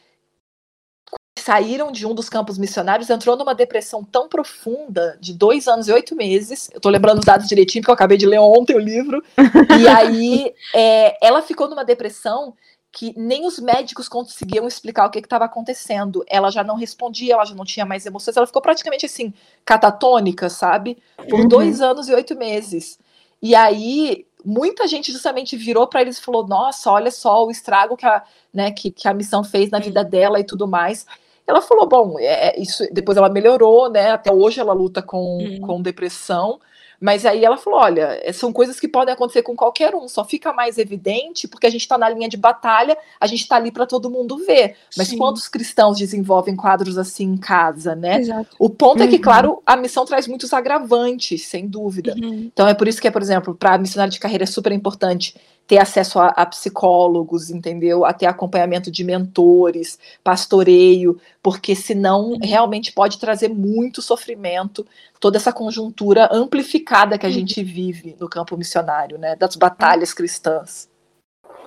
saíram 1.38 1.92
de 1.92 2.08
um 2.08 2.16
dos 2.16 2.30
campos 2.30 2.58
missionários, 2.58 3.12
entrou 3.12 3.38
numa 3.38 3.54
depressão 3.54 4.04
tão 4.04 4.28
profunda 4.28 5.16
de 5.22 5.34
dois 5.34 5.68
anos 5.68 5.88
e 5.88 5.92
oito 5.92 6.16
meses. 6.16 6.72
Eu 6.74 6.82
tô 6.82 6.90
lembrando 6.90 7.20
os 7.20 7.26
dados 7.26 7.48
direitinho, 7.48 7.84
porque 7.84 7.92
eu 7.92 7.96
acabei 7.96 8.18
de 8.18 8.26
ler 8.26 8.40
ontem 8.40 8.76
o 8.76 8.80
livro. 8.80 9.24
e 9.80 9.88
aí 9.88 10.52
é, 10.74 11.16
ela 11.24 11.44
ficou 11.44 11.70
numa 11.70 11.86
depressão 11.86 12.56
que 12.92 13.14
nem 13.16 13.46
os 13.46 13.60
médicos 13.60 14.08
conseguiam 14.08 14.68
explicar 14.68 15.06
o 15.06 15.12
que 15.12 15.20
estava 15.20 15.46
acontecendo. 15.46 16.24
Ela 16.28 16.50
já 16.50 16.64
não 16.64 16.76
respondia, 16.76 17.34
ela 17.36 17.46
já 17.46 17.54
não 17.54 17.66
tinha 17.66 17.86
mais 17.86 18.06
emoções, 18.08 18.36
ela 18.36 18.48
ficou 18.48 18.62
praticamente 18.64 19.06
assim, 19.06 19.32
catatônica, 19.64 20.50
sabe? 20.50 20.98
Por 21.30 21.42
uhum. 21.42 21.48
dois 21.48 21.82
anos 21.82 22.08
e 22.08 22.14
oito 22.14 22.36
meses. 22.36 22.98
E 23.42 23.54
aí 23.54 24.26
muita 24.44 24.88
gente 24.88 25.12
justamente 25.12 25.56
virou 25.56 25.88
para 25.88 26.02
eles 26.02 26.18
e 26.18 26.22
falou: 26.22 26.48
Nossa, 26.48 26.92
olha 26.92 27.12
só 27.12 27.46
o 27.46 27.52
estrago 27.52 27.96
que 27.96 28.06
a, 28.06 28.24
né, 28.54 28.72
que, 28.72 28.92
que 28.92 29.08
a 29.08 29.14
missão 29.14 29.44
fez 29.44 29.70
na 29.70 29.80
vida 29.80 30.04
dela 30.04 30.40
e 30.40 30.44
tudo 30.44 30.68
mais. 30.68 31.06
Ela 31.48 31.62
falou: 31.62 31.88
Bom, 31.88 32.20
é, 32.20 32.50
é 32.50 32.62
isso. 32.62 32.84
Depois 32.92 33.18
ela 33.18 33.30
melhorou, 33.30 33.90
né? 33.90 34.12
Até 34.12 34.32
hoje 34.32 34.60
ela 34.60 34.74
luta 34.74 35.02
com, 35.02 35.38
hum. 35.38 35.62
com 35.62 35.82
depressão. 35.82 36.60
Mas 37.04 37.26
aí 37.26 37.44
ela 37.44 37.58
falou: 37.58 37.82
olha, 37.82 38.18
é, 38.24 38.32
são 38.32 38.54
coisas 38.54 38.80
que 38.80 38.88
podem 38.88 39.14
acontecer 39.14 39.42
com 39.44 39.58
qualquer 39.58 39.94
um, 39.94 40.08
só 40.08 40.24
fica 40.24 40.54
mais 40.54 40.78
evidente 40.78 41.50
porque 41.50 41.68
a 41.68 41.70
gente 41.70 41.82
está 41.82 41.98
na 41.98 42.08
linha 42.08 42.30
de 42.30 42.38
batalha, 42.38 42.98
a 43.20 43.28
gente 43.28 43.42
está 43.42 43.58
ali 43.58 43.74
para 43.74 43.86
todo 43.86 44.10
mundo 44.10 44.38
ver. 44.38 44.78
Mas 44.96 45.10
Sim. 45.10 45.18
quantos 45.18 45.50
cristãos 45.50 45.98
desenvolvem 45.98 46.56
quadros 46.56 46.98
assim 46.98 47.26
em 47.26 47.38
casa, 47.38 47.94
né? 47.94 48.22
Exato. 48.22 48.56
O 48.58 48.70
ponto 48.70 49.00
uhum. 49.00 49.04
é 49.04 49.08
que, 49.10 49.18
uhum. 49.18 49.22
claro, 49.22 49.62
a 49.66 49.76
missão 49.76 50.06
traz 50.06 50.30
muitos 50.30 50.54
agravantes, 50.54 51.46
sem 51.46 51.68
dúvida. 51.68 52.16
Uhum. 52.18 52.50
Então 52.54 52.70
é 52.70 52.74
por 52.74 52.88
isso 52.88 53.02
que, 53.02 53.12
por 53.12 53.22
exemplo, 53.22 53.54
para 53.54 53.74
a 53.74 53.78
missionária 53.78 54.12
de 54.12 54.20
carreira 54.20 54.46
é 54.46 54.48
super 54.48 54.72
importante 54.72 55.36
ter 55.68 55.78
acesso 55.78 56.20
a, 56.20 56.28
a, 56.28 56.46
psicólogos, 56.46 57.50
entendeu? 57.50 58.06
A 58.06 58.14
ter 58.14 58.26
acompanhamento 58.26 58.92
de 58.92 59.04
mentores, 59.04 59.98
pastoreio, 60.24 61.20
porque 61.42 61.76
senão 61.76 62.38
realmente 62.42 62.92
pode 62.92 63.18
trazer 63.18 63.50
muito 63.50 64.02
sofrimento, 64.02 64.86
toda 65.20 65.38
essa 65.38 65.54
conjuntura 65.54 66.30
amplificada 66.32 67.18
que 67.18 67.26
a 67.26 67.30
uhum. 67.30 67.36
gente 67.36 67.64
vive 67.64 68.16
no 68.20 68.28
campo 68.28 68.58
missionário, 68.58 69.18
né? 69.18 69.36
Das 69.36 69.56
batalhas 69.56 70.14
cristãs. 70.14 70.90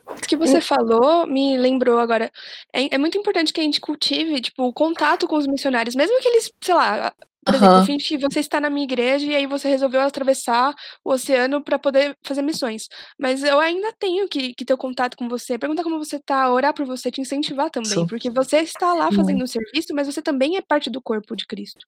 O 0.06 0.14
que 0.14 0.36
você 0.36 0.60
falou 0.60 1.26
me 1.26 1.56
lembrou 1.58 1.98
agora. 1.98 2.30
É, 2.72 2.94
é, 2.94 2.98
muito 2.98 3.18
importante 3.18 3.52
que 3.52 3.60
a 3.60 3.64
gente 3.64 3.80
cultive, 3.80 4.40
tipo, 4.40 4.64
o 4.64 4.72
contato 4.72 5.26
com 5.26 5.36
os 5.36 5.46
missionários, 5.46 5.96
mesmo 5.96 6.20
que 6.20 6.28
eles, 6.28 6.52
sei 6.62 6.74
lá, 6.74 7.12
por 7.46 7.54
uhum. 7.54 7.60
exemplo, 7.60 7.86
finge 7.86 8.08
que 8.08 8.18
você 8.18 8.40
está 8.40 8.60
na 8.60 8.68
minha 8.68 8.82
igreja 8.82 9.24
e 9.24 9.34
aí 9.36 9.46
você 9.46 9.68
resolveu 9.68 10.00
atravessar 10.00 10.74
o 11.04 11.12
oceano 11.12 11.62
para 11.62 11.78
poder 11.78 12.16
fazer 12.24 12.42
missões. 12.42 12.88
Mas 13.16 13.44
eu 13.44 13.60
ainda 13.60 13.92
tenho 13.98 14.28
que, 14.28 14.52
que 14.52 14.64
ter 14.64 14.74
o 14.74 14.78
contato 14.78 15.16
com 15.16 15.28
você, 15.28 15.56
perguntar 15.56 15.84
como 15.84 15.96
você 15.96 16.16
está, 16.16 16.52
orar 16.52 16.74
por 16.74 16.84
você, 16.84 17.08
te 17.08 17.20
incentivar 17.20 17.70
também. 17.70 17.90
Sim. 17.90 18.06
Porque 18.06 18.28
você 18.30 18.58
está 18.58 18.92
lá 18.94 19.12
fazendo 19.12 19.44
o 19.44 19.46
serviço, 19.46 19.94
mas 19.94 20.08
você 20.08 20.20
também 20.20 20.56
é 20.56 20.60
parte 20.60 20.90
do 20.90 21.00
corpo 21.00 21.36
de 21.36 21.46
Cristo. 21.46 21.86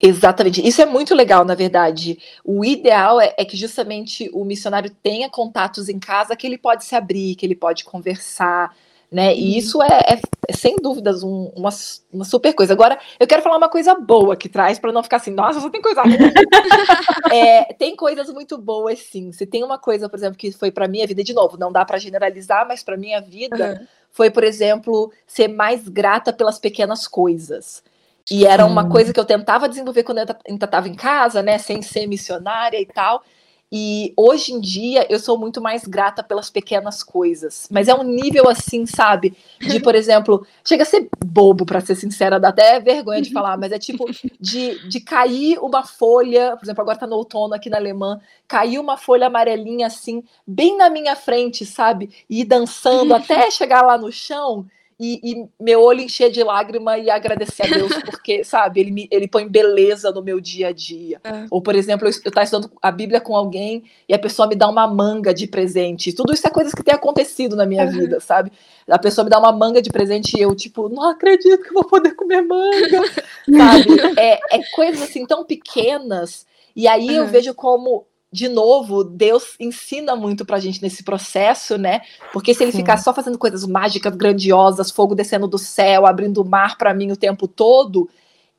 Exatamente. 0.00 0.66
Isso 0.66 0.80
é 0.80 0.86
muito 0.86 1.14
legal, 1.14 1.44
na 1.44 1.54
verdade. 1.54 2.18
O 2.44 2.64
ideal 2.64 3.20
é, 3.20 3.34
é, 3.36 3.44
que 3.44 3.56
justamente 3.56 4.30
o 4.32 4.44
missionário 4.44 4.90
tenha 5.02 5.28
contatos 5.28 5.88
em 5.88 5.98
casa 5.98 6.36
que 6.36 6.46
ele 6.46 6.56
pode 6.56 6.84
se 6.84 6.94
abrir, 6.94 7.34
que 7.34 7.44
ele 7.44 7.56
pode 7.56 7.84
conversar, 7.84 8.72
né? 9.10 9.34
E 9.34 9.52
uhum. 9.52 9.58
isso 9.58 9.82
é, 9.82 9.86
é, 9.86 10.20
é 10.48 10.52
sem 10.52 10.76
dúvidas 10.76 11.24
um, 11.24 11.50
uma, 11.56 11.70
uma, 12.12 12.24
super 12.24 12.54
coisa. 12.54 12.74
Agora, 12.74 12.96
eu 13.18 13.26
quero 13.26 13.42
falar 13.42 13.56
uma 13.56 13.68
coisa 13.68 13.92
boa 13.96 14.36
que 14.36 14.48
traz 14.48 14.78
para 14.78 14.92
não 14.92 15.02
ficar 15.02 15.16
assim, 15.16 15.32
nossa, 15.32 15.60
só 15.60 15.68
tem 15.68 15.82
coisa 15.82 16.02
é, 17.32 17.72
tem 17.74 17.96
coisas 17.96 18.30
muito 18.30 18.56
boas, 18.56 19.00
sim. 19.00 19.32
Se 19.32 19.46
tem 19.46 19.64
uma 19.64 19.78
coisa, 19.78 20.08
por 20.08 20.16
exemplo, 20.16 20.38
que 20.38 20.52
foi 20.52 20.70
para 20.70 20.86
minha 20.86 21.06
vida 21.08 21.24
de 21.24 21.32
novo, 21.32 21.56
não 21.58 21.72
dá 21.72 21.84
para 21.84 21.98
generalizar, 21.98 22.68
mas 22.68 22.84
para 22.84 22.96
minha 22.96 23.20
vida 23.20 23.78
uhum. 23.80 23.86
foi, 24.12 24.30
por 24.30 24.44
exemplo, 24.44 25.10
ser 25.26 25.48
mais 25.48 25.88
grata 25.88 26.32
pelas 26.32 26.60
pequenas 26.60 27.08
coisas. 27.08 27.82
E 28.30 28.46
era 28.46 28.66
uma 28.66 28.88
coisa 28.88 29.12
que 29.12 29.18
eu 29.18 29.24
tentava 29.24 29.68
desenvolver 29.68 30.02
quando 30.02 30.18
eu 30.18 30.26
ainda 30.46 30.64
estava 30.64 30.88
em 30.88 30.94
casa, 30.94 31.42
né, 31.42 31.58
sem 31.58 31.80
ser 31.80 32.06
missionária 32.06 32.80
e 32.80 32.86
tal. 32.86 33.22
E 33.70 34.14
hoje 34.16 34.52
em 34.52 34.60
dia 34.60 35.06
eu 35.10 35.18
sou 35.18 35.38
muito 35.38 35.60
mais 35.60 35.84
grata 35.84 36.22
pelas 36.22 36.48
pequenas 36.48 37.02
coisas. 37.02 37.68
Mas 37.70 37.86
é 37.86 37.94
um 37.94 38.02
nível 38.02 38.48
assim, 38.48 38.86
sabe? 38.86 39.36
De, 39.60 39.78
por 39.78 39.94
exemplo, 39.96 40.46
chega 40.64 40.82
a 40.82 40.86
ser 40.86 41.08
bobo, 41.24 41.66
para 41.66 41.80
ser 41.80 41.94
sincera, 41.94 42.40
dá 42.40 42.48
até 42.48 42.80
vergonha 42.80 43.20
de 43.20 43.30
falar, 43.30 43.58
mas 43.58 43.70
é 43.70 43.78
tipo 43.78 44.06
de, 44.40 44.88
de 44.88 45.00
cair 45.00 45.58
uma 45.58 45.84
folha, 45.84 46.56
por 46.56 46.64
exemplo, 46.64 46.80
agora 46.80 46.98
tá 46.98 47.06
no 47.06 47.16
outono 47.16 47.54
aqui 47.54 47.68
na 47.68 47.76
Alemã, 47.76 48.18
caiu 48.46 48.80
uma 48.80 48.96
folha 48.96 49.26
amarelinha 49.26 49.86
assim, 49.86 50.22
bem 50.46 50.76
na 50.76 50.88
minha 50.88 51.14
frente, 51.14 51.66
sabe? 51.66 52.10
E 52.28 52.40
ir 52.40 52.44
dançando 52.44 53.14
até 53.14 53.50
chegar 53.50 53.82
lá 53.82 53.98
no 53.98 54.10
chão 54.10 54.66
e, 55.00 55.20
e, 55.22 55.48
meu 55.60 55.80
olho 55.80 56.00
encher 56.00 56.28
de 56.28 56.42
lágrima 56.42 56.98
e 56.98 57.08
agradecer 57.08 57.62
a 57.62 57.78
Deus, 57.78 57.92
porque, 58.04 58.42
sabe, 58.42 58.80
ele, 58.80 58.90
me, 58.90 59.08
ele 59.12 59.28
põe 59.28 59.46
beleza 59.46 60.10
no 60.10 60.20
meu 60.20 60.40
dia 60.40 60.68
a 60.68 60.72
dia. 60.72 61.20
É. 61.22 61.46
Ou, 61.50 61.62
por 61.62 61.76
exemplo, 61.76 62.06
eu 62.06 62.10
estou 62.10 62.32
tá 62.32 62.42
estudando 62.42 62.72
a 62.82 62.90
Bíblia 62.90 63.20
com 63.20 63.36
alguém 63.36 63.84
e 64.08 64.14
a 64.14 64.18
pessoa 64.18 64.48
me 64.48 64.56
dá 64.56 64.68
uma 64.68 64.88
manga 64.88 65.32
de 65.32 65.46
presente. 65.46 66.12
Tudo 66.12 66.32
isso 66.32 66.44
é 66.44 66.50
coisas 66.50 66.74
que 66.74 66.82
tem 66.82 66.94
acontecido 66.94 67.54
na 67.54 67.64
minha 67.64 67.84
uhum. 67.84 67.92
vida, 67.92 68.18
sabe? 68.18 68.50
A 68.88 68.98
pessoa 68.98 69.24
me 69.24 69.30
dá 69.30 69.38
uma 69.38 69.52
manga 69.52 69.80
de 69.80 69.90
presente 69.90 70.36
e 70.36 70.40
eu, 70.40 70.52
tipo, 70.56 70.88
não 70.88 71.08
acredito 71.08 71.62
que 71.62 71.68
eu 71.68 71.74
vou 71.74 71.84
poder 71.84 72.16
comer 72.16 72.42
manga, 72.42 73.02
sabe? 73.46 74.18
É, 74.18 74.56
é 74.56 74.62
coisas 74.74 75.00
assim 75.02 75.24
tão 75.24 75.44
pequenas. 75.44 76.44
E 76.74 76.88
aí 76.88 77.10
uhum. 77.10 77.24
eu 77.24 77.26
vejo 77.28 77.54
como 77.54 78.04
de 78.30 78.48
novo, 78.48 79.02
Deus 79.02 79.54
ensina 79.58 80.14
muito 80.14 80.44
pra 80.44 80.60
gente 80.60 80.82
nesse 80.82 81.02
processo, 81.02 81.78
né? 81.78 82.02
Porque 82.32 82.52
se 82.52 82.62
ele 82.62 82.72
Sim. 82.72 82.78
ficar 82.78 82.98
só 82.98 83.14
fazendo 83.14 83.38
coisas 83.38 83.64
mágicas, 83.64 84.14
grandiosas, 84.14 84.90
fogo 84.90 85.14
descendo 85.14 85.46
do 85.46 85.58
céu, 85.58 86.06
abrindo 86.06 86.42
o 86.42 86.48
mar 86.48 86.76
para 86.76 86.92
mim 86.92 87.10
o 87.10 87.16
tempo 87.16 87.48
todo, 87.48 88.08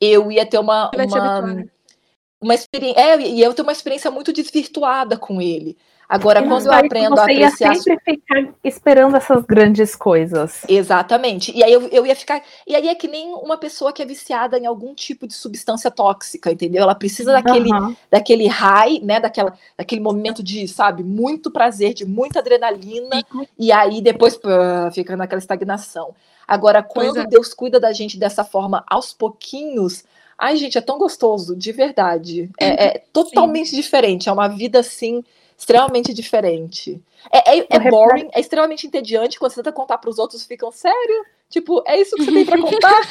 eu 0.01 0.31
ia 0.31 0.45
ter 0.45 0.57
uma, 0.59 0.89
uma 0.95 1.67
uma 2.41 2.55
experiência. 2.55 2.99
É, 2.99 3.21
e 3.21 3.41
eu 3.41 3.53
tenho 3.53 3.67
uma 3.67 3.71
experiência 3.71 4.09
muito 4.09 4.31
desvirtuada 4.31 5.17
com 5.17 5.41
ele. 5.41 5.77
Agora, 6.09 6.41
quando 6.41 6.65
eu 6.65 6.71
aprendo 6.71 7.15
você 7.15 7.19
a 7.19 7.23
apreciar. 7.23 7.73
Ia 7.75 7.81
sempre 7.81 8.03
ficar 8.03 8.53
esperando 8.63 9.15
essas 9.15 9.45
grandes 9.45 9.95
coisas. 9.95 10.63
Exatamente. 10.67 11.55
E 11.55 11.63
aí 11.63 11.71
eu, 11.71 11.87
eu 11.89 12.03
ia 12.03 12.15
ficar. 12.15 12.41
E 12.65 12.75
aí 12.75 12.87
é 12.87 12.95
que 12.95 13.07
nem 13.07 13.31
uma 13.35 13.59
pessoa 13.59 13.93
que 13.93 14.01
é 14.01 14.05
viciada 14.07 14.57
em 14.57 14.65
algum 14.65 14.95
tipo 14.95 15.27
de 15.27 15.35
substância 15.35 15.91
tóxica, 15.91 16.51
entendeu? 16.51 16.81
Ela 16.81 16.95
precisa 16.95 17.31
daquele, 17.31 17.71
uhum. 17.71 17.95
daquele 18.09 18.47
high, 18.47 18.99
né? 19.03 19.19
Daquela, 19.19 19.53
daquele 19.77 20.01
momento 20.01 20.41
de, 20.41 20.67
sabe, 20.67 21.03
muito 21.03 21.51
prazer, 21.51 21.93
de 21.93 22.05
muita 22.05 22.39
adrenalina, 22.39 23.23
e 23.55 23.71
aí 23.71 24.01
depois 24.01 24.35
pô, 24.35 24.49
fica 24.91 25.15
naquela 25.15 25.37
estagnação. 25.37 26.15
Agora, 26.47 26.81
quando 26.81 27.19
é. 27.19 27.27
Deus 27.27 27.53
cuida 27.53 27.79
da 27.79 27.93
gente 27.93 28.17
dessa 28.17 28.43
forma 28.43 28.83
aos 28.87 29.13
pouquinhos, 29.13 30.03
ai, 30.35 30.55
gente, 30.57 30.75
é 30.75 30.81
tão 30.81 30.97
gostoso, 30.97 31.55
de 31.55 31.71
verdade. 31.71 32.49
É, 32.59 32.85
é 32.85 33.03
totalmente 33.13 33.69
Sim. 33.69 33.75
diferente. 33.75 34.27
É 34.27 34.31
uma 34.31 34.47
vida 34.47 34.79
assim 34.79 35.23
extremamente 35.59 36.13
diferente. 36.13 37.03
É, 37.29 37.57
é, 37.57 37.67
é 37.69 37.79
boring, 37.91 38.29
é 38.33 38.39
extremamente 38.39 38.87
entediante 38.87 39.37
quando 39.37 39.51
você 39.51 39.57
tenta 39.57 39.73
contar 39.73 39.97
para 39.97 40.09
os 40.09 40.17
outros, 40.17 40.45
ficam 40.45 40.71
sério. 40.71 41.25
Tipo, 41.49 41.83
é 41.85 41.99
isso 41.99 42.15
que 42.15 42.23
você 42.23 42.31
tem 42.31 42.45
para 42.45 42.61
contar? 42.63 43.01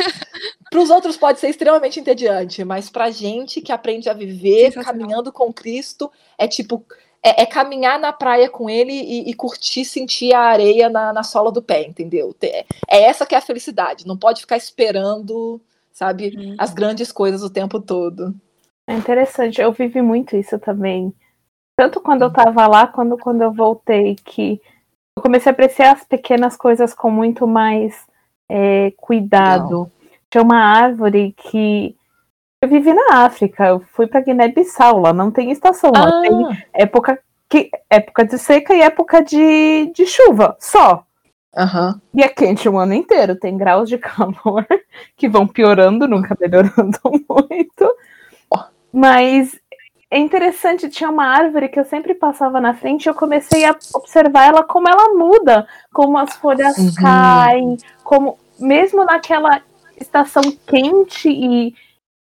para 0.70 0.80
os 0.80 0.88
outros 0.88 1.18
pode 1.18 1.38
ser 1.40 1.50
extremamente 1.50 2.00
entediante, 2.00 2.64
mas 2.64 2.88
pra 2.88 3.10
gente 3.10 3.60
que 3.60 3.70
aprende 3.70 4.08
a 4.08 4.14
viver 4.14 4.72
caminhando 4.82 5.30
com 5.30 5.52
Cristo, 5.52 6.10
é 6.38 6.48
tipo, 6.48 6.82
é, 7.22 7.42
é, 7.42 7.46
caminhar 7.46 7.98
na 8.00 8.14
praia 8.14 8.48
com 8.48 8.70
ele 8.70 8.92
e, 8.92 9.28
e 9.28 9.34
curtir, 9.34 9.84
sentir 9.84 10.32
a 10.32 10.40
areia 10.40 10.88
na, 10.88 11.12
na, 11.12 11.22
sola 11.22 11.52
do 11.52 11.60
pé, 11.60 11.82
entendeu? 11.82 12.34
É, 12.40 12.64
é 12.88 13.02
essa 13.02 13.26
que 13.26 13.34
é 13.34 13.38
a 13.38 13.42
felicidade. 13.42 14.06
Não 14.06 14.16
pode 14.16 14.40
ficar 14.40 14.56
esperando, 14.56 15.60
sabe, 15.92 16.34
uhum. 16.34 16.54
as 16.56 16.72
grandes 16.72 17.12
coisas 17.12 17.42
o 17.42 17.50
tempo 17.50 17.78
todo. 17.78 18.34
É 18.86 18.94
interessante, 18.94 19.60
eu 19.60 19.70
vivi 19.70 20.00
muito 20.00 20.34
isso 20.34 20.58
também. 20.58 21.12
Tanto 21.78 22.00
quando 22.00 22.22
eu 22.22 22.32
tava 22.32 22.66
lá, 22.66 22.88
quando 22.88 23.16
quando 23.16 23.40
eu 23.40 23.52
voltei, 23.52 24.16
que 24.16 24.60
eu 25.16 25.22
comecei 25.22 25.48
a 25.48 25.52
apreciar 25.52 25.92
as 25.92 26.02
pequenas 26.02 26.56
coisas 26.56 26.92
com 26.92 27.08
muito 27.08 27.46
mais 27.46 28.04
é, 28.48 28.92
cuidado. 28.96 29.70
Não. 29.70 29.90
Tinha 30.28 30.42
uma 30.42 30.58
árvore 30.58 31.32
que 31.36 31.94
eu 32.60 32.68
vivi 32.68 32.92
na 32.92 33.24
África, 33.24 33.68
eu 33.68 33.78
fui 33.92 34.08
para 34.08 34.22
Guiné-Bissau, 34.22 34.98
lá 34.98 35.12
não 35.12 35.30
tem 35.30 35.52
estação, 35.52 35.92
ah. 35.94 36.06
lá 36.06 36.20
tem 36.20 36.32
época 36.74 37.16
que 37.48 37.70
época 37.88 38.24
de 38.24 38.38
seca 38.38 38.74
e 38.74 38.80
época 38.80 39.22
de, 39.22 39.92
de 39.94 40.04
chuva, 40.04 40.56
só. 40.58 41.04
Uhum. 41.56 42.00
E 42.12 42.24
é 42.24 42.28
quente 42.28 42.68
o 42.68 42.76
ano 42.76 42.92
inteiro, 42.92 43.38
tem 43.38 43.56
graus 43.56 43.88
de 43.88 43.98
calor 44.02 44.66
que 45.16 45.28
vão 45.28 45.46
piorando, 45.46 46.08
nunca 46.08 46.36
melhorando 46.40 46.98
muito. 47.30 47.96
Mas 48.92 49.56
é 50.10 50.18
interessante, 50.18 50.88
tinha 50.88 51.10
uma 51.10 51.26
árvore 51.26 51.68
que 51.68 51.78
eu 51.78 51.84
sempre 51.84 52.14
passava 52.14 52.60
na 52.60 52.72
frente 52.72 53.04
e 53.04 53.08
eu 53.10 53.14
comecei 53.14 53.64
a 53.66 53.76
observar 53.94 54.46
ela 54.46 54.62
como 54.62 54.88
ela 54.88 55.14
muda, 55.14 55.66
como 55.92 56.16
as 56.16 56.34
folhas 56.36 56.78
uhum. 56.78 56.94
caem, 56.94 57.76
como 58.02 58.38
mesmo 58.58 59.04
naquela 59.04 59.60
estação 60.00 60.42
quente 60.66 61.28
e, 61.28 61.74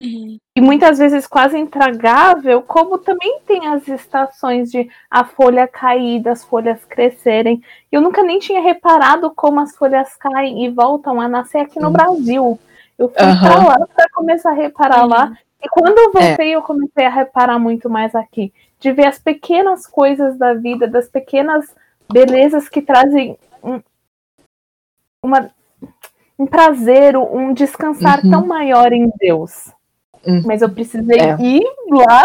uhum. 0.01 0.39
e 0.55 0.61
muitas 0.61 0.99
vezes 0.99 1.27
quase 1.27 1.59
intragável, 1.59 2.63
como 2.63 2.99
também 2.99 3.41
tem 3.49 3.67
as 3.67 3.89
estações 3.89 4.71
de 4.71 4.89
a 5.11 5.25
folha 5.25 5.67
cair, 5.67 6.23
das 6.23 6.45
folhas 6.45 6.85
crescerem. 6.85 7.61
Eu 7.91 8.01
nunca 8.01 8.23
nem 8.23 8.39
tinha 8.39 8.61
reparado 8.61 9.33
como 9.35 9.59
as 9.59 9.77
folhas 9.77 10.15
caem 10.17 10.65
e 10.65 10.71
voltam 10.71 11.21
a 11.21 11.27
nascer 11.27 11.59
aqui 11.59 11.81
no 11.81 11.89
uhum. 11.89 11.93
Brasil. 11.93 12.61
Eu 12.97 13.09
fui 13.09 13.27
uhum. 13.27 13.41
pra 13.41 13.57
lá 13.57 13.87
para 13.93 14.07
começar 14.15 14.51
a 14.51 14.55
reparar 14.55 15.05
lá 15.05 15.27
uhum. 15.27 15.37
E 15.63 15.69
quando 15.69 15.97
eu 15.97 16.13
voltei, 16.13 16.53
é. 16.53 16.57
eu 16.57 16.63
comecei 16.63 17.07
a 17.07 17.11
reparar 17.11 17.59
muito 17.59 17.89
mais 17.89 18.15
aqui. 18.15 18.53
De 18.81 18.91
ver 18.93 19.07
as 19.07 19.19
pequenas 19.19 19.87
coisas 19.87 20.37
da 20.37 20.55
vida, 20.55 20.89
das 20.89 21.09
pequenas 21.09 21.73
belezas 22.13 22.69
que 22.69 22.83
trazem 22.83 23.39
um, 23.63 23.81
uma, 25.25 25.51
um 26.37 26.47
prazer, 26.47 27.17
um 27.17 27.55
descansar 27.55 28.25
uhum. 28.25 28.31
tão 28.31 28.47
maior 28.47 28.93
em 28.93 29.11
Deus. 29.19 29.73
Uhum. 30.27 30.43
Mas 30.45 30.63
eu 30.63 30.71
precisei 30.71 31.21
é. 31.21 31.37
ir 31.41 31.65
lá, 31.89 32.25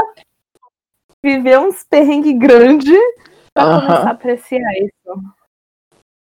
viver 1.23 1.59
uns 1.59 1.83
perrengues 1.83 2.37
grandes 2.37 2.99
para 3.53 3.75
uhum. 3.75 3.81
começar 3.81 4.07
a 4.07 4.11
apreciar 4.11 4.73
isso. 4.73 5.33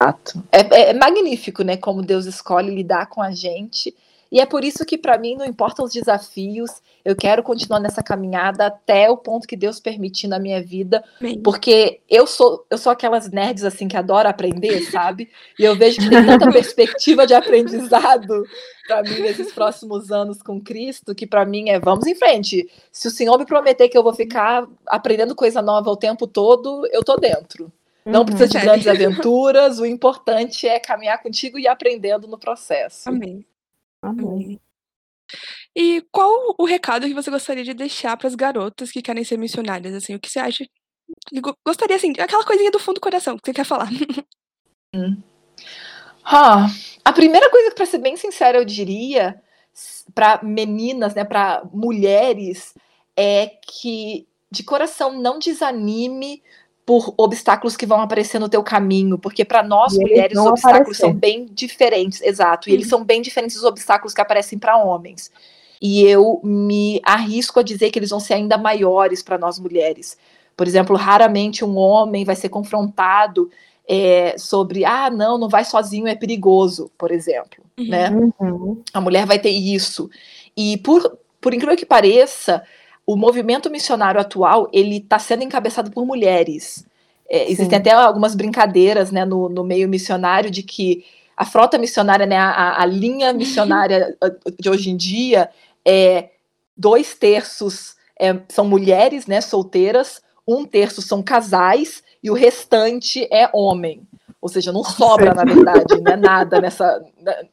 Exato. 0.02 0.42
É, 0.52 0.90
é, 0.90 0.92
magnífico, 0.92 1.62
né? 1.62 1.78
Como 1.78 2.02
Deus 2.02 2.26
escolhe 2.26 2.74
lidar 2.74 3.06
com 3.06 3.22
a 3.22 3.30
gente 3.30 3.94
e 4.30 4.40
é 4.40 4.46
por 4.46 4.64
isso 4.64 4.84
que, 4.84 4.98
para 4.98 5.18
mim, 5.18 5.36
não 5.36 5.46
importam 5.46 5.84
os 5.84 5.92
desafios, 5.92 6.70
eu 7.04 7.14
quero 7.14 7.42
continuar 7.42 7.80
nessa 7.80 8.02
caminhada 8.02 8.66
até 8.66 9.08
o 9.08 9.16
ponto 9.16 9.46
que 9.46 9.56
Deus 9.56 9.78
permitir 9.78 10.26
na 10.26 10.38
minha 10.38 10.62
vida, 10.62 11.04
Bem. 11.20 11.40
porque 11.40 12.00
eu 12.08 12.26
sou, 12.26 12.66
eu 12.68 12.78
sou 12.78 12.90
aquelas 12.90 13.30
nerds 13.30 13.64
assim 13.64 13.86
que 13.86 13.96
adora 13.96 14.28
aprender, 14.28 14.80
sabe? 14.90 15.30
E 15.58 15.64
eu 15.64 15.76
vejo 15.76 16.00
que 16.00 16.10
tem 16.10 16.26
tanta 16.26 16.50
perspectiva 16.50 17.26
de 17.26 17.34
aprendizado 17.34 18.44
para 18.86 19.02
mim 19.02 19.20
nesses 19.20 19.52
próximos 19.52 20.10
anos 20.10 20.42
com 20.42 20.60
Cristo, 20.60 21.14
que 21.14 21.26
para 21.26 21.44
mim 21.44 21.70
é 21.70 21.78
vamos 21.78 22.06
em 22.06 22.14
frente. 22.14 22.68
Se 22.90 23.08
o 23.08 23.10
Senhor 23.10 23.38
me 23.38 23.46
prometer 23.46 23.88
que 23.88 23.96
eu 23.96 24.02
vou 24.02 24.14
ficar 24.14 24.66
aprendendo 24.86 25.34
coisa 25.34 25.62
nova 25.62 25.90
o 25.90 25.96
tempo 25.96 26.26
todo, 26.26 26.86
eu 26.92 27.04
tô 27.04 27.16
dentro. 27.16 27.72
Não 28.04 28.20
uhum, 28.20 28.26
precisa 28.26 28.48
de 28.48 28.60
grandes 28.60 28.86
aventuras, 28.86 29.80
o 29.80 29.86
importante 29.86 30.66
é 30.68 30.78
caminhar 30.78 31.20
contigo 31.20 31.58
e 31.58 31.66
aprendendo 31.66 32.28
no 32.28 32.38
processo. 32.38 33.08
Amém. 33.08 33.44
Amém. 34.08 34.60
E 35.74 36.02
qual 36.10 36.54
o 36.58 36.64
recado 36.64 37.06
que 37.06 37.14
você 37.14 37.30
gostaria 37.30 37.64
de 37.64 37.74
deixar 37.74 38.16
para 38.16 38.28
as 38.28 38.34
garotas 38.34 38.90
que 38.90 39.02
querem 39.02 39.24
ser 39.24 39.36
missionárias, 39.36 39.94
assim, 39.94 40.14
o 40.14 40.20
que 40.20 40.30
você 40.30 40.38
acha? 40.38 40.64
Gostaria, 41.64 41.96
assim, 41.96 42.12
aquela 42.18 42.44
coisinha 42.44 42.70
do 42.70 42.78
fundo 42.78 42.94
do 42.94 43.00
coração 43.00 43.36
que 43.36 43.42
você 43.44 43.54
quer 43.54 43.64
falar. 43.64 43.88
Hum. 44.94 45.20
Ah, 46.24 46.66
a 47.04 47.12
primeira 47.12 47.50
coisa 47.50 47.68
que, 47.70 47.74
para 47.74 47.84
ser 47.84 47.98
bem 47.98 48.16
sincera, 48.16 48.56
eu 48.56 48.64
diria 48.64 49.42
para 50.14 50.40
meninas, 50.42 51.14
né, 51.14 51.24
para 51.24 51.62
mulheres, 51.72 52.72
é 53.16 53.48
que 53.48 54.26
de 54.50 54.62
coração 54.62 55.20
não 55.20 55.38
desanime 55.38 56.42
por 56.86 57.12
obstáculos 57.16 57.76
que 57.76 57.84
vão 57.84 58.00
aparecer 58.00 58.38
no 58.38 58.48
teu 58.48 58.62
caminho, 58.62 59.18
porque 59.18 59.44
para 59.44 59.60
nós 59.60 59.94
e 59.94 59.98
mulheres 59.98 60.38
os 60.38 60.46
obstáculos 60.46 60.96
aparecer. 60.96 61.00
são 61.00 61.12
bem 61.12 61.46
diferentes, 61.50 62.22
exato, 62.22 62.70
e 62.70 62.72
eles 62.72 62.86
são 62.86 63.04
bem 63.04 63.20
diferentes 63.20 63.56
dos 63.56 63.64
obstáculos 63.64 64.14
que 64.14 64.20
aparecem 64.20 64.56
para 64.56 64.78
homens. 64.78 65.32
E 65.82 66.04
eu 66.04 66.40
me 66.44 67.00
arrisco 67.04 67.58
a 67.58 67.62
dizer 67.62 67.90
que 67.90 67.98
eles 67.98 68.10
vão 68.10 68.20
ser 68.20 68.34
ainda 68.34 68.56
maiores 68.56 69.20
para 69.20 69.36
nós 69.36 69.58
mulheres. 69.58 70.16
Por 70.56 70.66
exemplo, 70.66 70.96
raramente 70.96 71.64
um 71.64 71.76
homem 71.76 72.24
vai 72.24 72.36
ser 72.36 72.48
confrontado 72.48 73.50
é, 73.86 74.36
sobre, 74.38 74.84
ah, 74.84 75.10
não, 75.10 75.36
não 75.36 75.48
vai 75.48 75.64
sozinho, 75.64 76.06
é 76.06 76.14
perigoso, 76.14 76.90
por 76.96 77.10
exemplo, 77.10 77.64
uhum. 77.76 77.88
né? 77.88 78.10
Uhum. 78.40 78.82
A 78.94 79.00
mulher 79.00 79.26
vai 79.26 79.40
ter 79.40 79.50
isso. 79.50 80.08
E 80.56 80.76
por, 80.78 81.18
por 81.40 81.52
incrível 81.52 81.76
que 81.76 81.84
pareça, 81.84 82.62
o 83.06 83.16
movimento 83.16 83.70
missionário 83.70 84.20
atual 84.20 84.68
ele 84.72 84.96
está 84.96 85.18
sendo 85.18 85.44
encabeçado 85.44 85.90
por 85.90 86.04
mulheres. 86.04 86.84
É, 87.28 87.50
existem 87.50 87.78
até 87.78 87.92
algumas 87.92 88.34
brincadeiras 88.34 89.10
né, 89.10 89.24
no, 89.24 89.48
no, 89.48 89.64
meio 89.64 89.88
missionário 89.88 90.50
de 90.50 90.62
que 90.62 91.04
a 91.36 91.44
frota 91.44 91.78
missionária, 91.78 92.26
né, 92.26 92.36
a, 92.36 92.82
a 92.82 92.86
linha 92.86 93.32
missionária 93.32 94.16
de 94.58 94.68
hoje 94.68 94.90
em 94.90 94.96
dia, 94.96 95.50
é 95.84 96.30
dois 96.76 97.14
terços 97.14 97.96
é, 98.18 98.38
são 98.48 98.64
mulheres 98.66 99.26
né, 99.26 99.40
solteiras, 99.40 100.22
um 100.46 100.64
terço 100.64 101.02
são 101.02 101.22
casais 101.22 102.02
e 102.22 102.30
o 102.30 102.34
restante 102.34 103.28
é 103.30 103.48
homem. 103.52 104.02
Ou 104.40 104.48
seja, 104.48 104.72
não 104.72 104.84
sobra, 104.84 105.34
na 105.34 105.44
verdade, 105.44 106.00
né, 106.00 106.16
nada 106.16 106.60
nessa, 106.60 107.04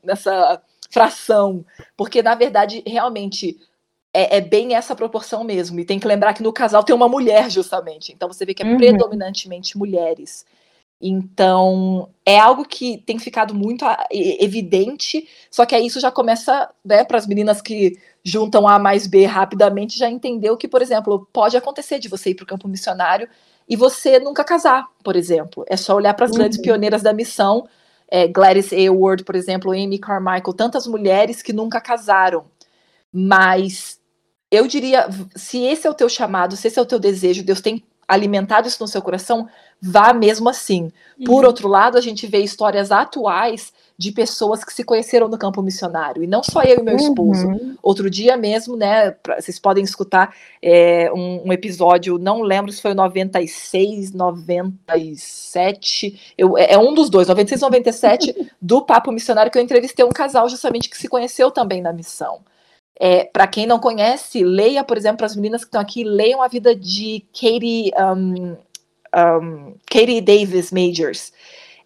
nessa 0.04 0.62
fração. 0.90 1.66
Porque, 1.98 2.22
na 2.22 2.36
verdade, 2.36 2.84
realmente 2.86 3.58
é, 4.14 4.38
é, 4.38 4.42
bem 4.42 4.76
essa 4.76 4.96
proporção 4.96 5.44
mesmo. 5.44 5.80
E 5.80 5.86
tem 5.86 6.00
que 6.00 6.08
lembrar 6.08 6.34
que 6.34 6.44
no 6.44 6.54
casal 6.54 6.84
tem 6.84 6.96
uma 6.96 7.10
mulher, 7.10 7.50
justamente. 7.50 8.14
Então 8.14 8.28
você 8.32 8.46
vê 8.46 8.54
que 8.54 8.64
é 8.64 8.66
uhum. 8.66 8.78
predominantemente 8.78 9.78
mulheres. 9.78 10.46
Então, 11.06 12.10
é 12.26 12.40
algo 12.40 12.64
que 12.64 12.98
tem 13.00 13.20
ficado 13.20 13.54
muito 13.54 13.84
evidente, 14.10 15.28
só 15.52 15.66
que 15.66 15.76
aí 15.76 15.86
isso 15.86 16.00
já 16.00 16.10
começa, 16.10 16.70
né, 16.86 17.04
para 17.04 17.18
as 17.18 17.28
meninas 17.28 17.62
que 17.62 17.98
juntam 18.24 18.66
A 18.66 18.80
mais 18.80 19.06
B 19.06 19.26
rapidamente, 19.26 20.00
já 20.00 20.10
entendeu 20.10 20.56
que, 20.56 20.66
por 20.66 20.82
exemplo, 20.82 21.28
pode 21.34 21.58
acontecer 21.58 22.00
de 22.00 22.08
você 22.08 22.30
ir 22.30 22.36
para 22.36 22.44
o 22.44 22.48
campo 22.48 22.70
missionário 22.70 23.28
e 23.68 23.76
você 23.76 24.18
nunca 24.18 24.46
casar, 24.46 24.88
por 25.04 25.18
exemplo. 25.18 25.66
É 25.68 25.76
só 25.76 25.94
olhar 25.94 26.14
para 26.14 26.24
as 26.24 26.32
uhum. 26.32 26.38
grandes 26.38 26.62
pioneiras 26.62 27.02
da 27.02 27.12
missão, 27.12 27.68
é, 28.08 28.26
Gladys 28.26 28.72
Aylward, 28.72 29.26
por 29.26 29.36
exemplo, 29.36 29.72
Amy 29.72 30.00
Carmichael, 30.00 30.54
tantas 30.54 30.88
mulheres 30.88 31.42
que 31.42 31.52
nunca 31.52 31.82
casaram. 31.82 32.46
Mas 33.12 34.00
eu 34.54 34.68
diria, 34.68 35.10
se 35.36 35.64
esse 35.64 35.88
é 35.88 35.90
o 35.90 35.96
teu 35.96 36.08
chamado, 36.08 36.56
se 36.56 36.68
esse 36.68 36.78
é 36.78 36.82
o 36.82 36.86
teu 36.86 37.00
desejo, 37.00 37.44
Deus 37.44 37.60
tem 37.60 37.84
alimentado 38.08 38.68
isso 38.68 38.78
no 38.82 38.88
seu 38.88 39.02
coração, 39.02 39.48
vá 39.82 40.14
mesmo 40.14 40.48
assim. 40.48 40.92
Uhum. 41.18 41.26
Por 41.26 41.44
outro 41.44 41.68
lado, 41.68 41.98
a 41.98 42.02
gente 42.02 42.28
vê 42.28 42.38
histórias 42.40 42.92
atuais 42.92 43.74
de 43.98 44.12
pessoas 44.12 44.64
que 44.64 44.72
se 44.72 44.84
conheceram 44.84 45.28
no 45.28 45.40
campo 45.40 45.64
missionário, 45.64 46.24
e 46.24 46.28
não 46.28 46.44
só 46.44 46.62
eu 46.62 46.80
e 46.80 46.84
meu 46.84 46.96
esposo. 46.96 47.48
Uhum. 47.48 47.76
Outro 47.82 48.12
dia 48.12 48.38
mesmo, 48.38 48.76
né, 48.76 49.10
pra, 49.10 49.42
vocês 49.42 49.58
podem 49.58 49.84
escutar 49.84 50.36
é, 50.62 51.12
um, 51.12 51.48
um, 51.48 51.54
episódio, 51.54 52.20
não 52.20 52.44
lembro 52.44 52.72
se 52.72 52.82
foi 52.82 52.94
96, 52.94 54.12
97, 54.12 56.34
eu, 56.38 56.56
é, 56.58 56.74
é 56.74 56.78
um 56.78 56.94
dos 56.94 57.10
dois, 57.10 57.28
96, 57.28 57.62
97, 57.62 58.52
do 58.62 58.84
Papo 58.84 59.12
Missionário, 59.12 59.52
que 59.52 59.58
eu 59.58 59.64
entrevistei 59.64 60.06
um 60.06 60.10
casal 60.10 60.48
justamente 60.48 60.90
que 60.90 60.98
se 60.98 61.08
conheceu 61.08 61.50
também 61.50 61.82
na 61.82 61.92
missão. 61.92 62.42
É, 63.00 63.26
para 63.26 63.48
quem 63.48 63.66
não 63.66 63.80
conhece, 63.80 64.44
leia, 64.44 64.84
por 64.84 64.98
exemplo, 64.98 65.26
as 65.26 65.36
meninas 65.36 65.62
que 65.62 65.68
estão 65.68 65.82
aqui, 65.82 66.04
leiam 66.04 66.42
a 66.42 66.48
vida 66.48 66.76
de 66.76 67.26
Katie, 67.34 67.92
um, 67.98 68.56
um, 69.16 69.76
Katie 69.90 70.22
Davis 70.22 70.72
Majors. 70.72 71.34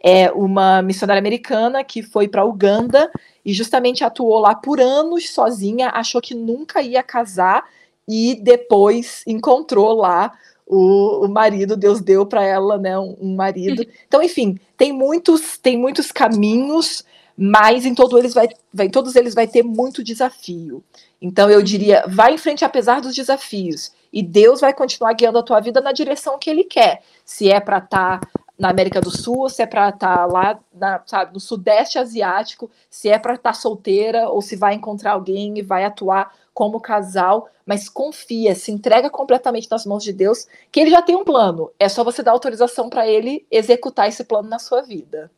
É 0.03 0.31
uma 0.31 0.81
missionária 0.81 1.19
americana 1.19 1.83
que 1.83 2.03
foi 2.03 2.27
para 2.27 2.45
Uganda 2.45 3.09
e 3.43 3.53
justamente 3.53 4.03
atuou 4.03 4.39
lá 4.39 4.53
por 4.53 4.79
anos 4.79 5.29
sozinha, 5.29 5.89
achou 5.89 6.21
que 6.21 6.35
nunca 6.35 6.81
ia 6.81 7.01
casar 7.01 7.65
e 8.07 8.35
depois 8.35 9.23
encontrou 9.25 9.93
lá 9.93 10.33
o, 10.65 11.25
o 11.25 11.29
marido, 11.29 11.77
Deus 11.77 12.01
deu 12.01 12.25
para 12.25 12.43
ela, 12.43 12.77
né, 12.77 12.97
um, 12.99 13.15
um 13.21 13.35
marido. 13.35 13.85
Então, 14.07 14.21
enfim, 14.21 14.59
tem 14.77 14.91
muitos, 14.91 15.57
tem 15.57 15.77
muitos 15.77 16.11
caminhos 16.11 17.03
mas 17.37 17.85
em, 17.85 17.93
todo 17.93 18.17
eles 18.17 18.33
vai, 18.33 18.49
em 18.79 18.89
todos 18.89 19.15
eles 19.15 19.35
vai 19.35 19.47
ter 19.47 19.61
muito 19.61 20.03
desafio. 20.03 20.83
Então 21.21 21.49
eu 21.49 21.61
diria, 21.61 22.03
vai 22.07 22.33
em 22.33 22.37
frente 22.37 22.65
apesar 22.65 22.99
dos 22.99 23.13
desafios, 23.13 23.93
e 24.11 24.23
Deus 24.23 24.61
vai 24.61 24.73
continuar 24.73 25.13
guiando 25.13 25.37
a 25.37 25.43
tua 25.43 25.59
vida 25.59 25.79
na 25.79 25.91
direção 25.91 26.39
que 26.39 26.49
Ele 26.49 26.63
quer. 26.63 27.03
Se 27.23 27.51
é 27.51 27.59
para 27.59 27.77
estar 27.77 28.19
tá 28.19 28.27
na 28.57 28.69
América 28.71 28.99
do 28.99 29.11
Sul, 29.11 29.49
se 29.49 29.61
é 29.61 29.67
para 29.67 29.89
estar 29.89 30.17
tá 30.17 30.25
lá 30.25 30.59
na, 30.73 31.01
sabe, 31.05 31.33
no 31.33 31.39
Sudeste 31.39 31.99
Asiático, 31.99 32.71
se 32.89 33.07
é 33.09 33.19
para 33.19 33.35
estar 33.35 33.51
tá 33.51 33.53
solteira 33.53 34.29
ou 34.29 34.41
se 34.41 34.55
vai 34.55 34.73
encontrar 34.73 35.11
alguém 35.11 35.59
e 35.59 35.61
vai 35.61 35.83
atuar 35.83 36.33
como 36.53 36.81
casal, 36.81 37.47
mas 37.63 37.87
confia, 37.87 38.55
se 38.55 38.71
entrega 38.71 39.11
completamente 39.11 39.69
nas 39.69 39.85
mãos 39.85 40.03
de 40.03 40.11
Deus, 40.11 40.47
que 40.71 40.79
Ele 40.79 40.89
já 40.89 41.03
tem 41.03 41.15
um 41.15 41.23
plano. 41.23 41.71
É 41.77 41.87
só 41.87 42.03
você 42.03 42.23
dar 42.23 42.31
autorização 42.31 42.89
para 42.89 43.07
Ele 43.07 43.45
executar 43.51 44.07
esse 44.07 44.23
plano 44.23 44.49
na 44.49 44.57
sua 44.57 44.81
vida. 44.81 45.29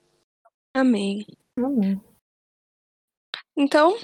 Amém. 0.73 1.25
Então, 3.57 3.97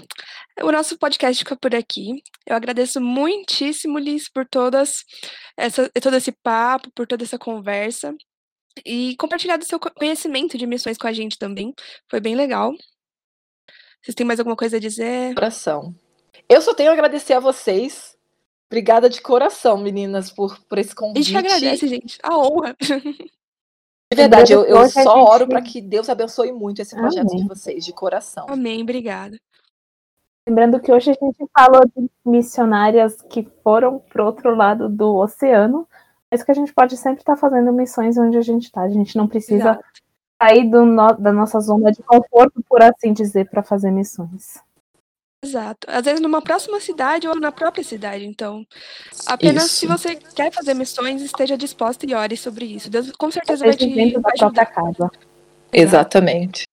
o 0.62 0.72
nosso 0.72 0.98
podcast 0.98 1.42
fica 1.44 1.56
por 1.56 1.74
aqui. 1.74 2.22
Eu 2.46 2.56
agradeço 2.56 3.00
muitíssimo, 3.00 3.98
Liz, 3.98 4.30
por 4.30 4.46
todas 4.46 5.06
essa, 5.58 5.90
todo 6.02 6.16
esse 6.18 6.32
papo, 6.32 6.92
por 6.94 7.08
toda 7.08 7.24
essa 7.24 7.40
conversa 7.40 8.14
e 8.86 9.16
compartilhar 9.18 9.58
do 9.58 9.66
seu 9.66 9.80
conhecimento 9.80 10.58
de 10.58 10.68
missões 10.68 10.98
com 10.98 11.08
a 11.08 11.14
gente 11.14 11.38
também. 11.38 11.74
Foi 12.10 12.20
bem 12.20 12.36
legal. 12.36 12.74
Vocês 14.02 14.16
têm 14.16 14.26
mais 14.26 14.40
alguma 14.40 14.56
coisa 14.56 14.78
a 14.78 14.80
dizer? 14.80 15.34
Coração. 15.34 15.96
Eu 16.50 16.62
só 16.62 16.74
tenho 16.74 16.90
a 16.90 16.94
agradecer 16.94 17.34
a 17.34 17.40
vocês. 17.40 18.16
Obrigada 18.68 19.10
de 19.10 19.22
coração, 19.22 19.78
meninas, 19.78 20.32
por, 20.32 20.60
por 20.66 20.78
esse 20.78 20.94
convite. 20.94 21.36
A 21.36 21.42
gente 21.42 21.54
agradece, 21.54 21.88
gente. 21.88 22.20
A 22.22 22.38
honra. 22.38 22.76
De 24.12 24.16
verdade, 24.16 24.54
eu, 24.54 24.64
eu 24.64 24.88
só 24.88 25.02
gente... 25.02 25.08
oro 25.08 25.48
para 25.48 25.62
que 25.62 25.82
Deus 25.82 26.10
abençoe 26.10 26.52
muito 26.52 26.82
esse 26.82 26.96
projeto 26.96 27.28
Amém. 27.28 27.42
de 27.42 27.48
vocês, 27.48 27.84
de 27.84 27.92
coração. 27.92 28.46
Amém, 28.48 28.84
obrigada. 28.84 29.38
Lembrando 30.48 30.80
que 30.80 30.92
hoje 30.92 31.10
a 31.10 31.14
gente 31.14 31.44
falou 31.58 31.82
de 31.86 32.08
missionárias 32.24 33.20
que 33.24 33.48
foram 33.64 33.98
para 33.98 34.22
o 34.22 34.28
outro 34.28 34.56
lado 34.56 34.88
do 34.88 35.16
oceano, 35.16 35.88
mas 36.30 36.44
que 36.44 36.52
a 36.52 36.54
gente 36.54 36.72
pode 36.72 36.96
sempre 36.98 37.22
estar 37.22 37.34
tá 37.34 37.40
fazendo 37.40 37.74
missões 37.74 38.16
onde 38.16 38.38
a 38.38 38.42
gente 38.42 38.66
está. 38.66 38.82
A 38.82 38.90
gente 38.90 39.18
não 39.18 39.28
precisa 39.28 39.72
Exato. 39.72 39.84
sair 40.40 40.70
do 40.70 40.86
no, 40.86 41.14
da 41.14 41.34
nossa 41.34 41.60
zona 41.60 41.92
de 41.92 42.04
conforto, 42.04 42.64
por 42.70 42.84
assim 42.84 43.12
dizer, 43.12 43.50
para 43.50 43.64
fazer 43.64 43.90
missões. 43.90 44.64
Exato. 45.46 45.88
Às 45.88 46.04
vezes 46.04 46.20
numa 46.20 46.42
próxima 46.42 46.80
cidade 46.80 47.28
ou 47.28 47.40
na 47.40 47.52
própria 47.52 47.84
cidade. 47.84 48.26
Então, 48.26 48.66
apenas 49.28 49.66
isso. 49.66 49.76
se 49.76 49.86
você 49.86 50.16
quer 50.16 50.52
fazer 50.52 50.74
missões, 50.74 51.22
esteja 51.22 51.56
disposta 51.56 52.06
e 52.06 52.16
ore 52.16 52.36
sobre 52.36 52.66
isso. 52.66 52.90
Deus 52.90 53.12
com 53.12 53.30
certeza 53.30 53.64
vai 53.64 53.76
te 53.76 53.86
dentro 53.86 54.22
da 54.22 54.32
própria 54.32 54.66
casa. 54.66 55.12
Exatamente. 55.72 56.68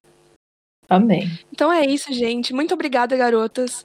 Amém. 0.89 1.31
Então 1.53 1.71
é 1.71 1.85
isso, 1.85 2.13
gente. 2.13 2.55
Muito 2.55 2.73
obrigada, 2.73 3.17
garotas. 3.17 3.85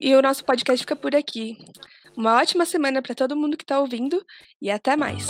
E 0.00 0.14
o 0.14 0.22
nosso 0.22 0.44
podcast 0.44 0.82
fica 0.82 0.96
por 0.96 1.14
aqui. 1.14 1.58
Uma 2.16 2.36
ótima 2.36 2.64
semana 2.64 3.02
para 3.02 3.14
todo 3.14 3.36
mundo 3.36 3.56
que 3.56 3.64
está 3.64 3.80
ouvindo 3.80 4.24
e 4.62 4.70
até 4.70 4.96
mais. 4.96 5.26